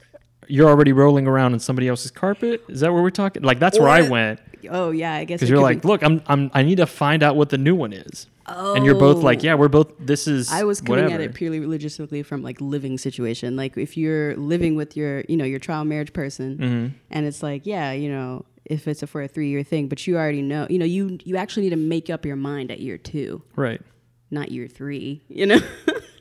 [0.51, 2.63] you're already rolling around on somebody else's carpet.
[2.67, 3.41] Is that where we're talking?
[3.43, 6.21] Like that's where I went Oh yeah, I guess because you're like, be- look, I'm
[6.27, 8.75] I'm I need to find out what the new one is, Oh.
[8.75, 9.91] and you're both like, yeah, we're both.
[9.99, 10.51] This is.
[10.51, 11.15] I was coming whatever.
[11.23, 13.55] at it purely logistically from like living situation.
[13.55, 16.87] Like if you're living with your, you know, your trial marriage person, Mm-hmm.
[17.09, 20.05] and it's like, yeah, you know, if it's a, for a three year thing, but
[20.05, 22.79] you already know, you know, you you actually need to make up your mind at
[22.79, 23.81] year two, Right.
[24.29, 25.23] not year three.
[25.27, 25.59] You know.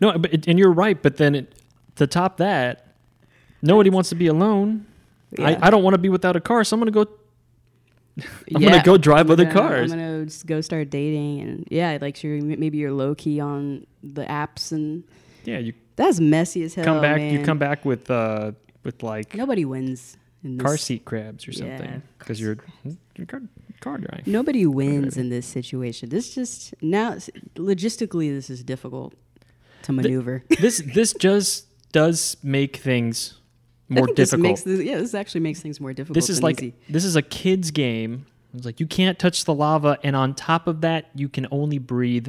[0.01, 1.01] No, but it, and you're right.
[1.03, 1.55] But then it,
[1.97, 2.90] to top that,
[3.63, 4.87] nobody wants to be alone.
[5.39, 5.49] Yeah.
[5.49, 7.07] I, I don't want to be without a car, so I'm gonna go.
[8.19, 8.71] I'm Yeah.
[8.71, 9.93] gonna go drive I'm other gonna- cars.
[9.93, 13.87] I'm gonna just go start dating, and yeah, like you're maybe you're low key on
[14.03, 15.05] the apps, and
[15.45, 16.85] Yeah, you that's messy as hell.
[16.85, 17.21] come back.
[17.21, 18.53] You come back with uh
[18.85, 20.65] with like Nobody wins in this.
[20.65, 22.59] car seat crabs or something because you're
[23.17, 23.43] you're car,
[23.81, 24.25] car driving.
[24.27, 26.09] Nobody wins in this situation.
[26.09, 27.15] This just now
[27.55, 29.15] logistically, this is difficult
[29.83, 30.43] to maneuver.
[30.61, 33.35] this this just does make things
[33.91, 34.65] more this difficult.
[34.65, 36.15] this, yeah, this actually makes things more difficult.
[36.15, 36.75] This is like easy.
[36.89, 40.67] this is a kid's game It's like you can't touch the lava, and on top
[40.67, 42.29] of that, you can only breathe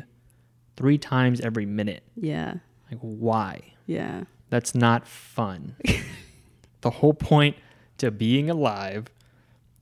[0.75, 2.03] three times every minute.
[2.15, 2.55] Yeah.
[2.89, 3.61] Like, why?
[3.87, 4.23] Yeah.
[4.49, 5.75] That's not fun.
[6.81, 7.55] the whole point
[7.99, 9.07] to being alive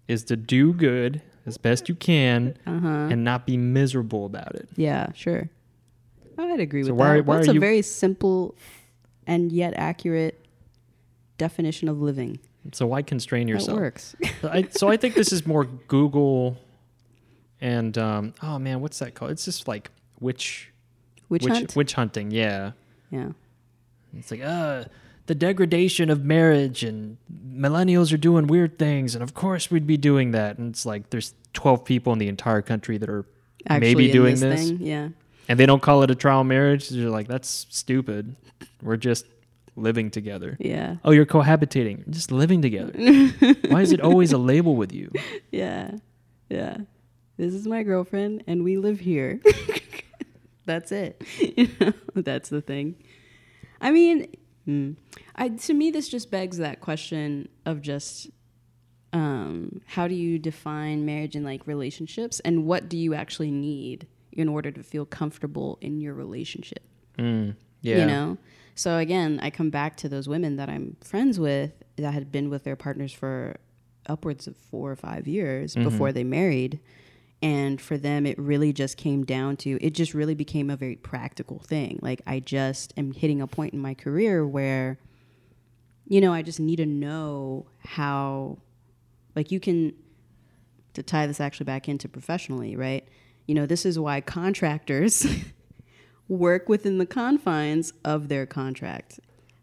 [0.07, 2.87] is to do good as best you can Uh huh.
[3.11, 4.67] and not be miserable about it.
[4.75, 5.11] Yeah.
[5.13, 5.49] Sure.
[6.37, 7.25] I'd agree So with why- that.
[7.25, 8.55] why That's a you- very simple
[9.27, 10.43] and yet accurate
[11.39, 12.37] definition of living.
[12.73, 13.77] So why constrain yourself?
[13.77, 14.15] That works.
[14.41, 16.57] So I, so I think this is more Google
[17.61, 19.31] and um, oh man, what's that called?
[19.31, 20.71] It's just like witch
[21.29, 21.75] Witch, witch, hunt.
[21.75, 22.31] witch hunting.
[22.31, 22.71] Yeah,
[23.11, 23.29] Yeah.
[24.17, 24.85] it's like uh
[25.27, 27.17] the degradation of marriage and
[27.53, 30.57] millennials are doing weird things, and of course we'd be doing that.
[30.57, 33.25] And it's like there's 12 people in the entire country that are
[33.67, 34.81] Actually, maybe doing this, this, thing.
[34.81, 35.09] Yeah.
[35.47, 36.89] and they don't call it a trial marriage.
[36.89, 38.35] They're like that's stupid.
[38.81, 39.25] We're just
[39.79, 40.57] living together.
[40.59, 40.97] Yeah.
[41.03, 42.09] Oh, you're cohabitating.
[42.09, 42.93] Just living together.
[43.69, 45.11] Why is it always a label with you?
[45.51, 45.91] Yeah.
[46.49, 46.77] Yeah.
[47.37, 49.41] This is my girlfriend and we live here.
[50.65, 51.23] that's it.
[51.57, 52.95] You know, that's the thing.
[53.81, 54.27] I mean,
[54.65, 54.91] hmm.
[55.35, 58.29] I to me this just begs that question of just
[59.13, 64.07] um, how do you define marriage and like relationships and what do you actually need
[64.33, 66.83] in order to feel comfortable in your relationship?
[67.17, 67.97] Mm, yeah.
[67.97, 68.37] You know?
[68.75, 72.49] So again, I come back to those women that I'm friends with that had been
[72.49, 73.57] with their partners for
[74.07, 75.87] upwards of four or five years mm-hmm.
[75.87, 76.79] before they married.
[77.41, 80.97] And for them, it really just came down to it just really became a very
[80.97, 81.99] practical thing.
[82.01, 84.99] Like, I just am hitting a point in my career where,
[86.05, 88.57] you know, I just need to know how,
[89.35, 89.93] like, you can,
[90.95, 93.07] to tie this actually back into professionally, right?
[93.47, 95.25] You know, this is why contractors
[96.29, 99.19] work within the confines of their contract.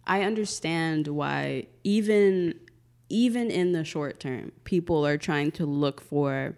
[0.07, 2.61] I understand why even
[3.09, 6.57] even in the short term, people are trying to look for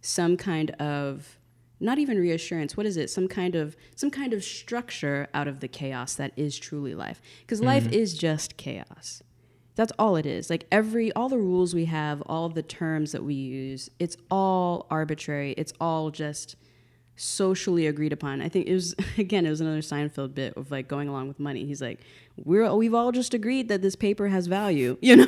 [0.00, 1.38] some kind of
[1.80, 3.10] not even reassurance what is it?
[3.10, 7.20] Some kind of some kind of structure out of the chaos that is truly life.
[7.40, 7.68] Because mm-hmm.
[7.68, 9.22] life is just chaos.
[9.74, 10.50] That's all it is.
[10.50, 14.86] Like every all the rules we have all the terms that we use it's all
[14.90, 15.54] arbitrary.
[15.56, 16.54] It's all just
[17.16, 20.88] socially agreed upon i think it was again it was another seinfeld bit of like
[20.88, 22.00] going along with money he's like
[22.44, 25.26] we're we've all just agreed that this paper has value you know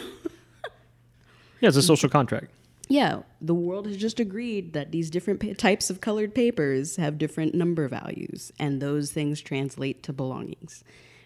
[1.61, 2.51] Yeah, it's a social contract.
[2.88, 7.16] yeah, the world has just agreed that these different pa- types of colored papers have
[7.16, 10.85] different number values, and those things translate to belongings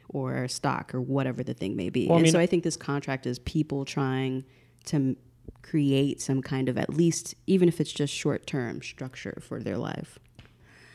[0.09, 2.07] or stock or whatever the thing may be.
[2.07, 4.45] Well, I and mean- so I think this contract is people trying
[4.85, 5.17] to m-
[5.63, 9.79] create some kind of, at least, even if it's just short term structure for their
[9.79, 10.21] life.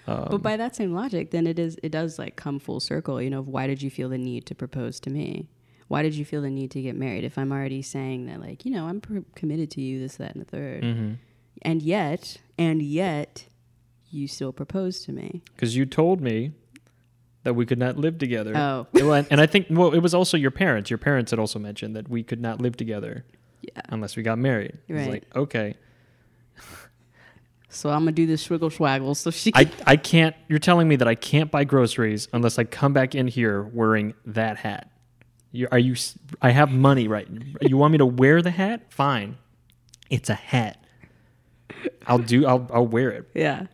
[0.07, 3.21] Um, but by that same logic, then it is it does like come full circle.
[3.21, 5.49] You know, of why did you feel the need to propose to me?
[5.87, 7.23] Why did you feel the need to get married?
[7.23, 10.33] If I'm already saying that, like, you know, I'm pr- committed to you, this, that,
[10.35, 11.17] and the 3rd mhm.
[11.61, 13.45] and yet, and yet,
[14.09, 15.41] you still propose to me.
[15.55, 16.51] because you told me
[17.43, 18.53] that we could not live together.
[18.55, 18.87] Oh.
[19.29, 20.89] And- I think well, it was also your parents.
[20.89, 23.25] Your parents had also mentioned that we could not live together
[23.61, 23.81] Yeah.
[23.89, 24.77] unless we got married.
[24.87, 25.09] It's Right.
[25.09, 25.75] like okay,
[27.73, 29.15] So I'm gonna do this swiggle swaggle.
[29.15, 29.51] So she.
[29.55, 30.35] I I can't.
[30.47, 34.13] You're telling me that I can't buy groceries unless I come back in here wearing
[34.25, 34.89] that hat.
[35.51, 35.95] You, are you?
[36.41, 37.27] I have money, right?
[37.61, 38.91] You want me to wear the hat?
[38.91, 39.37] Fine,
[40.09, 40.83] it's a hat.
[42.07, 42.45] I'll do.
[42.45, 43.29] I'll I'll wear it.
[43.33, 43.67] yeah.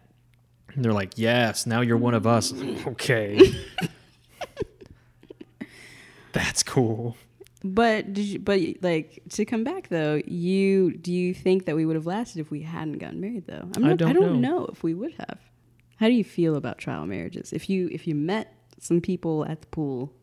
[0.76, 2.54] And they're like, yes, now you're one of us.
[2.88, 3.42] okay.
[6.32, 7.18] That's cool.
[7.64, 8.40] But did you?
[8.40, 12.40] But like to come back though, you do you think that we would have lasted
[12.40, 13.70] if we hadn't gotten married though?
[13.76, 14.60] I'm I not, don't I don't know.
[14.60, 15.40] know if we would have.
[15.98, 17.52] How do you feel about trial marriages?
[17.52, 20.14] If you if you met some people at the pool,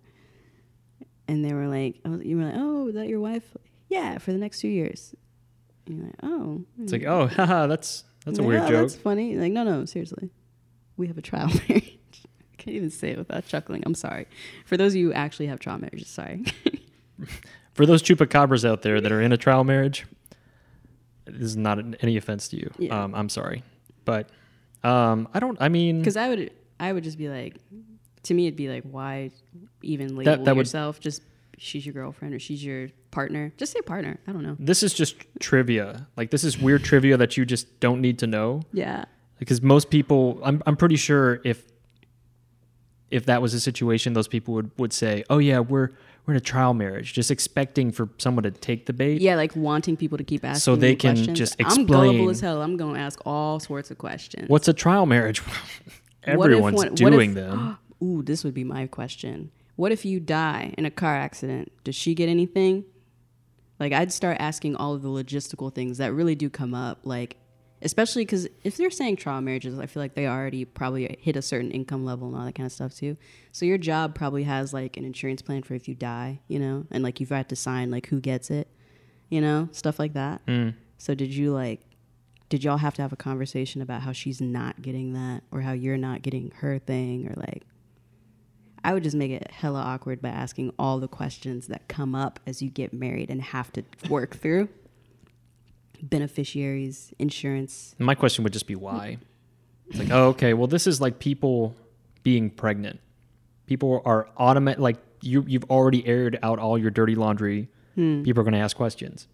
[1.29, 3.45] and they were like, oh, you were like, oh, is that your wife?
[3.91, 5.15] Yeah, for the next two years.
[5.87, 6.83] And you're like, oh, hmm.
[6.83, 8.81] It's like, oh, haha, that's that's a weird "Oh, joke.
[8.83, 9.37] That's funny.
[9.37, 10.31] Like, no, no, seriously.
[10.97, 11.99] We have a trial marriage.
[12.53, 13.83] I can't even say it without chuckling.
[13.85, 14.27] I'm sorry.
[14.65, 16.43] For those of you who actually have trial marriages, sorry.
[17.75, 20.07] For those chupacabras out there that are in a trial marriage,
[21.27, 22.71] this is not an- any offense to you.
[22.79, 23.05] Yeah.
[23.05, 23.63] Um, I'm sorry,
[24.05, 24.31] but
[24.85, 25.59] um, I don't.
[25.61, 26.51] I mean, Because I would,
[26.81, 27.57] I would just be like,
[28.25, 29.31] to me, it'd be like, why
[29.83, 31.01] even label that would- yourself?
[31.01, 31.23] Just
[31.59, 33.53] she's your girlfriend or she's your partner.
[33.57, 34.19] Just say partner.
[34.27, 34.57] I don't know.
[34.59, 36.07] this is just trivia.
[36.17, 39.05] Like this is weird trivia that you just don't need to know Yeah.
[39.39, 40.41] because most people.
[40.45, 41.65] I'm I'm pretty sure if
[43.11, 45.91] if that was a situation, those people would would say, oh yeah, we're
[46.27, 49.21] we're in a trial marriage, just expecting for someone to take the bait.
[49.21, 50.61] Yeah, like wanting people to keep asking.
[50.61, 51.39] So they can questions.
[51.39, 52.63] just I'm gullible as hell.
[52.63, 54.49] I'm gonna ask all sorts of questions.
[54.49, 55.41] What's a trial marriage?
[56.27, 57.79] What if Everyone's one- doing if- them.
[58.03, 59.53] Ooh, this would be my question.
[59.77, 61.71] What if you die in a car accident?
[61.85, 62.85] Does she get anything?
[63.79, 67.01] Like, I'd start asking all of the logistical things that really do come up.
[67.05, 67.37] Like,
[67.87, 71.43] especially because if they're saying trial marriages, I feel like they already probably hit a
[71.43, 73.17] certain income level and all that kind of stuff too.
[73.53, 76.85] So your job probably has like an insurance plan for if you die, you know,
[76.91, 78.69] and like you've had to sign like who gets it,
[79.29, 80.45] you know, stuff like that.
[80.47, 80.75] Mm.
[80.99, 81.81] So did you like?
[82.49, 85.73] Did y'all have to have a conversation about how she's not getting that, or how
[85.73, 87.63] you're not getting her thing, or like?
[88.85, 92.39] I would just make it hella awkward by asking all the questions that come up
[92.47, 94.69] as you get married and have to work through
[96.03, 97.95] beneficiaries, insurance.
[97.99, 99.19] My question would just be why.
[99.89, 101.75] It's like, oh, okay, well, this is like people
[102.23, 103.01] being pregnant.
[103.67, 104.81] People are automatic.
[104.81, 107.69] Like you, you've already aired out all your dirty laundry.
[107.95, 108.23] Hmm.
[108.23, 109.29] People are going to ask questions.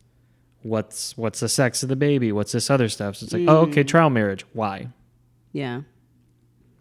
[0.62, 2.30] What's what's the sex of the baby?
[2.30, 3.16] What's this other stuff?
[3.16, 3.86] So it's like, oh, okay, hmm.
[3.86, 4.44] trial marriage.
[4.52, 4.88] Why?
[5.52, 5.82] Yeah.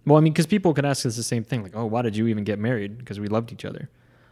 [0.06, 2.16] Well, I mean, because people could ask us the same thing, like, "Oh, why did
[2.16, 2.98] you even get married?
[2.98, 3.90] Because we loved each other."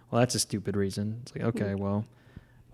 [0.10, 1.20] Well, that's a stupid reason.
[1.22, 1.82] It's like, okay, hmm.
[1.82, 2.06] well,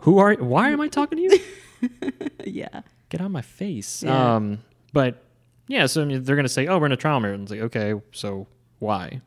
[0.06, 0.34] who are?
[0.36, 1.90] Why am I talking to you?
[2.46, 2.82] yeah.
[3.10, 4.02] Get on my face.
[4.04, 4.36] Yeah.
[4.36, 4.60] Um,
[4.94, 5.24] but
[5.68, 7.62] yeah, so I mean, they're gonna say, "Oh, we're in a trial marriage." It's like,
[7.62, 8.48] okay, so
[8.80, 9.22] why?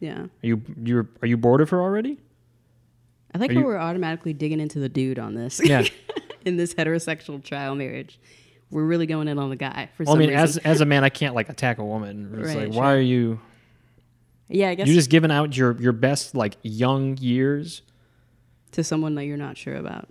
[0.00, 0.22] Yeah.
[0.22, 2.18] Are you you're are you bored of her already?
[3.34, 5.60] I like Are how you- we're automatically digging into the dude on this.
[5.62, 5.84] Yeah.
[6.44, 8.18] in this heterosexual trial marriage.
[8.70, 10.42] We're really going in on the guy for Well, I some mean, reason.
[10.42, 12.30] as as a man, I can't like attack a woman.
[12.38, 12.82] It's Right, like, sure.
[12.82, 13.40] why are you?
[14.48, 17.82] yeah, I guess You're just giving out your your best like young years.
[18.72, 20.08] to someone that you're not sure about.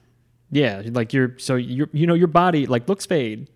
[0.52, 3.50] Yeah, like you're so you're you know your body like looks fade.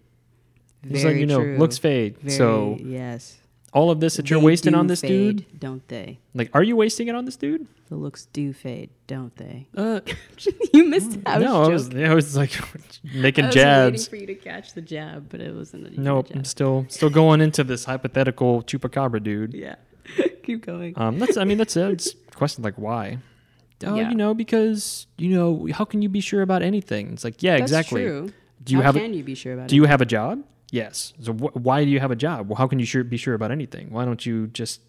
[0.83, 1.57] Just like Very you know, true.
[1.57, 2.17] looks fade.
[2.17, 3.37] Very, so yes.
[3.71, 6.19] all of this that you're wasting on this dude, don't they?
[6.33, 7.65] like, are you wasting it on this dude?
[7.87, 9.67] The looks do fade, don't they?
[9.77, 10.01] Uh,
[10.73, 11.19] you missed.
[11.25, 11.95] I was no, I was.
[11.95, 12.51] I was like
[13.15, 13.91] making I was jabs.
[13.91, 15.97] waiting for you to catch the jab, but it wasn't.
[15.97, 19.53] Nope, I'm still still going into this hypothetical chupacabra dude.
[19.53, 19.75] Yeah.
[20.43, 20.93] Keep going.
[20.97, 23.19] Um, that's I mean that's a it's a question like why.
[23.85, 24.09] Oh, Yeah.
[24.09, 27.11] you know, because you know, how can you be sure about anything?
[27.13, 28.03] It's like, yeah, That's exactly.
[28.03, 28.31] True.
[28.63, 30.43] Do you How have a, can you be sure about do you have a job?
[30.71, 31.13] Yes.
[31.21, 32.47] So wh- why do you have a job?
[32.47, 33.91] Well, how can you sure be sure about anything?
[33.91, 34.81] Why don't you just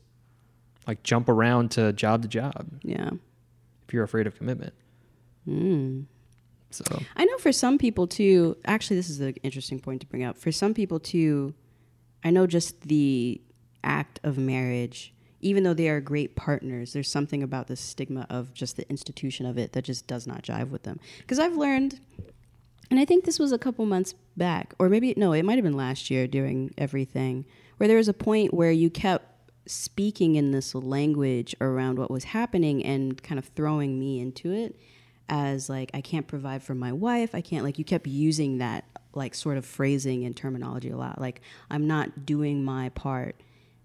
[0.87, 2.69] like jump around to job to job?
[2.83, 3.11] Yeah.
[3.87, 4.73] if you're afraid of commitment?
[5.49, 6.07] Mm.
[6.71, 6.85] So
[7.17, 8.57] I know for some people too.
[8.65, 10.37] Actually, this is an interesting point to bring up.
[10.37, 11.55] For some people too,
[12.25, 13.41] I know just the
[13.85, 15.14] act of marriage,
[15.45, 19.45] even though they are great partners, there's something about the stigma of just the institution
[19.45, 20.99] of it that just does not jive with them.
[21.19, 22.01] Because I've learned,
[22.91, 25.65] and I think this was a couple months back, or maybe no, it might have
[25.65, 27.45] been last year during everything,
[27.77, 29.27] where there was a point where you kept
[29.67, 34.79] speaking in this language around what was happening and kind of throwing me into it
[35.29, 37.35] as like I can't provide for my wife.
[37.35, 38.85] I can't like you kept using that
[39.15, 41.21] like sort of phrasing and terminology a lot.
[41.21, 43.37] Like I'm not doing my part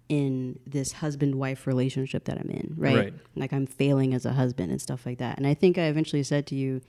[0.10, 2.96] in this husband wife relationship that I'm in, right?
[2.96, 3.14] Right.
[3.36, 5.38] Like I'm failing as a husband and stuff like that.
[5.38, 6.82] And I think I eventually said to you,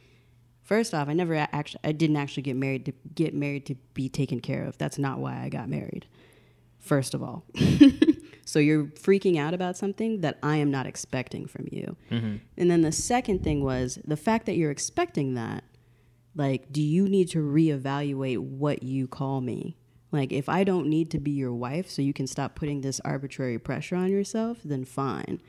[0.62, 4.08] first off, I never actually I didn't actually get married to get married to be
[4.08, 4.78] taken care of.
[4.78, 6.06] That's not why I got married.
[6.78, 7.44] First of all.
[8.46, 11.96] so you're freaking out about something that I am not expecting from you.
[12.10, 12.36] Mm-hmm.
[12.56, 15.62] And then the second thing was the fact that you're expecting that,
[16.34, 19.76] like, do you need to reevaluate what you call me?
[20.12, 23.00] Like, if I don't need to be your wife so you can stop putting this
[23.04, 25.40] arbitrary pressure on yourself, then fine.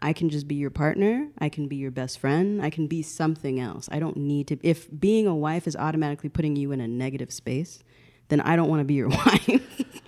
[0.00, 1.28] I can just be your partner.
[1.38, 2.60] I can be your best friend.
[2.62, 3.88] I can be something else.
[3.90, 4.58] I don't need to.
[4.62, 7.82] If being a wife is automatically putting you in a negative space,
[8.28, 9.60] then I don't want to be your wife.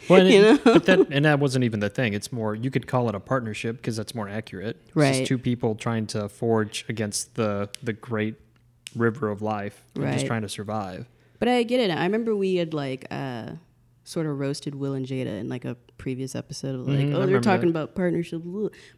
[0.09, 0.73] Well, You it- know?
[0.75, 2.13] but that and that wasn't even the thing.
[2.15, 4.77] It's more you could call it a partnership because that's more accurate.
[4.87, 5.15] It's Right.
[5.15, 8.37] just two people trying to forge against the the great
[8.95, 11.07] river of life, and just trying to survive.
[11.39, 11.91] But I get it.
[11.93, 13.53] I remember we had like uh,
[14.07, 17.27] sort of roasted Will and Jada in like a previous episode of like, Mhm, oh,
[17.27, 17.79] they're talking that.
[17.79, 18.41] about partnership.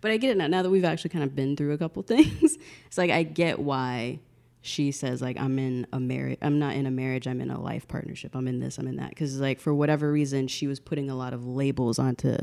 [0.01, 0.47] But I get it now.
[0.49, 3.59] Now that we've actually kind of been through a couple things, it's like I get
[3.59, 4.21] why
[4.61, 6.39] she says like I'm in a marriage.
[6.43, 7.27] I'm not in a marriage.
[7.27, 8.35] I'm in a life partnership.
[8.37, 8.77] I'm in this.
[8.77, 9.09] I'm in that.
[9.11, 12.37] Because like for whatever reason, she was putting a lot of labels onto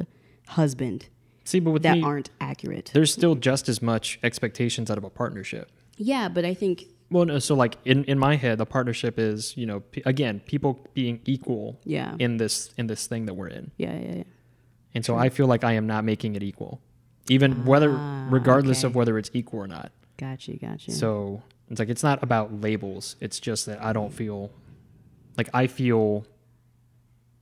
[0.48, 1.08] husband
[1.44, 2.90] See, but with that me, aren't accurate.
[2.96, 5.72] there's still just as much expectations out of a partnership.
[5.98, 6.86] Yeah, but I think
[7.16, 10.42] Well, no, so like in, in my head, the partnership is you know p- again
[10.42, 14.24] people being equal yeah, in this in this thing that we're in, yeah, yeah, yeah.
[14.94, 16.82] and so I feel like I am not making it equal,
[17.30, 19.94] even whether Ah, regardless of whether it's equal or not.
[20.18, 20.94] Got you, got you.
[20.94, 23.16] So it's like it's not about labels.
[23.22, 24.52] It's just that I don't feel
[25.38, 26.26] like I feel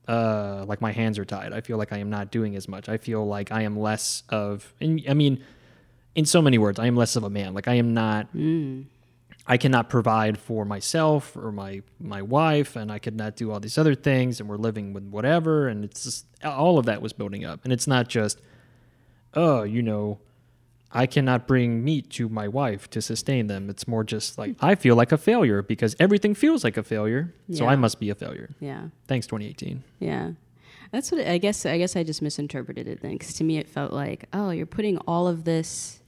[0.06, 1.52] uh like my hands are tied.
[1.52, 2.88] I feel like I am not doing as much.
[2.88, 5.42] I feel like I am less of and I mean
[6.14, 7.54] in so many words, I am less of a man.
[7.54, 8.84] Like I am not Mm.
[9.46, 13.60] I cannot provide for myself or my my wife and I could not do all
[13.60, 17.12] these other things and we're living with whatever and it's just all of that was
[17.12, 17.60] building up.
[17.64, 18.40] And it's not just
[19.34, 20.18] oh, you know,
[20.92, 23.68] I cannot bring meat to my wife to sustain them.
[23.68, 27.34] It's more just like I feel like a failure because everything feels like a failure.
[27.52, 28.50] So I must be a failure.
[28.60, 28.88] yeah.
[29.08, 29.82] Thanks 2018.
[29.98, 30.30] Yeah.
[30.92, 31.66] That's what I guess.
[31.66, 34.64] I guess I just misinterpreted it then, because to me it felt like, oh, you're
[34.64, 36.00] putting all of this,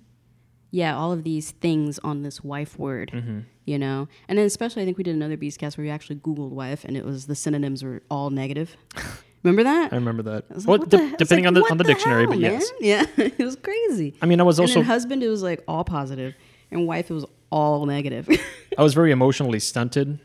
[0.71, 3.41] yeah, all of these things on this wife word, Mm-hmm.
[3.65, 4.09] you know.
[4.29, 6.97] And then especially, I think we did another Beastcast where we actually Googled wife, and
[6.97, 8.77] it was the synonyms were all negative.
[9.43, 9.93] Remember that?
[9.93, 10.45] I remember that.
[10.51, 12.39] I like, Well, what de- the- depending like, on the on the, dictionary, hell, but
[12.41, 12.53] man?
[12.53, 12.73] yes.
[12.81, 14.15] yeah, it was crazy.
[14.21, 16.35] I mean, I was and also husband, it was like all positive,
[16.73, 18.29] and wife, it was all negative.
[18.77, 20.19] I was very emotionally stunted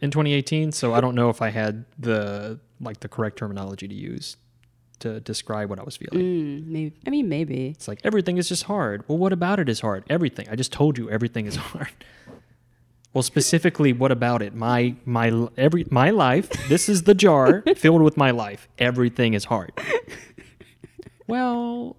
[0.00, 3.94] in 2018, so I don't know if I had the like the correct terminology to
[3.94, 4.36] use
[5.00, 6.20] to describe what I was feeling.
[6.24, 6.96] mm, maybe.
[7.06, 7.68] I mean, maybe.
[7.68, 9.04] It's like everything is just hard.
[9.08, 10.04] Well, what about it is hard?
[10.08, 10.48] Everything.
[10.50, 11.88] I just told you everything is hard.
[13.12, 14.54] Well, specifically, what about it?
[14.54, 16.48] My my every my life.
[16.68, 18.68] This is the jar filled with my life.
[18.78, 19.72] Everything is hard.
[21.28, 21.96] Well,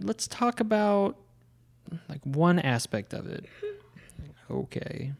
[0.00, 1.16] let's talk about
[2.08, 3.44] like one aspect of it.
[4.50, 5.12] Okay.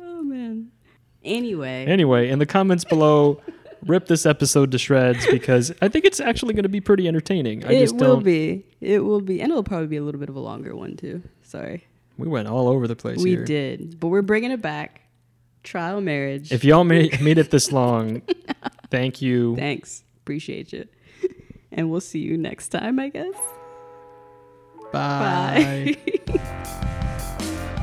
[0.00, 0.70] Oh man.
[1.24, 3.42] Anyway, Anyway, in the comments below,
[3.86, 7.64] rip this episode to shreds because I think it's actually going to be pretty entertaining.
[7.64, 8.24] I it will don't.
[8.24, 8.66] be.
[8.80, 11.22] It will be, and it'll probably be a little bit of a longer one too.
[11.42, 11.86] Sorry,
[12.18, 13.44] We went all over the place we here.
[13.44, 15.02] did, but we're bringing it back.
[15.62, 16.52] Trial marriage.
[16.52, 18.22] If y'all made, made it this long,
[18.90, 19.56] thank you.
[19.56, 20.86] Thanks, appreciate you,
[21.72, 22.98] and we'll see you next time.
[23.00, 23.34] I guess.
[24.92, 25.96] Bye.
[26.26, 27.82] Bye.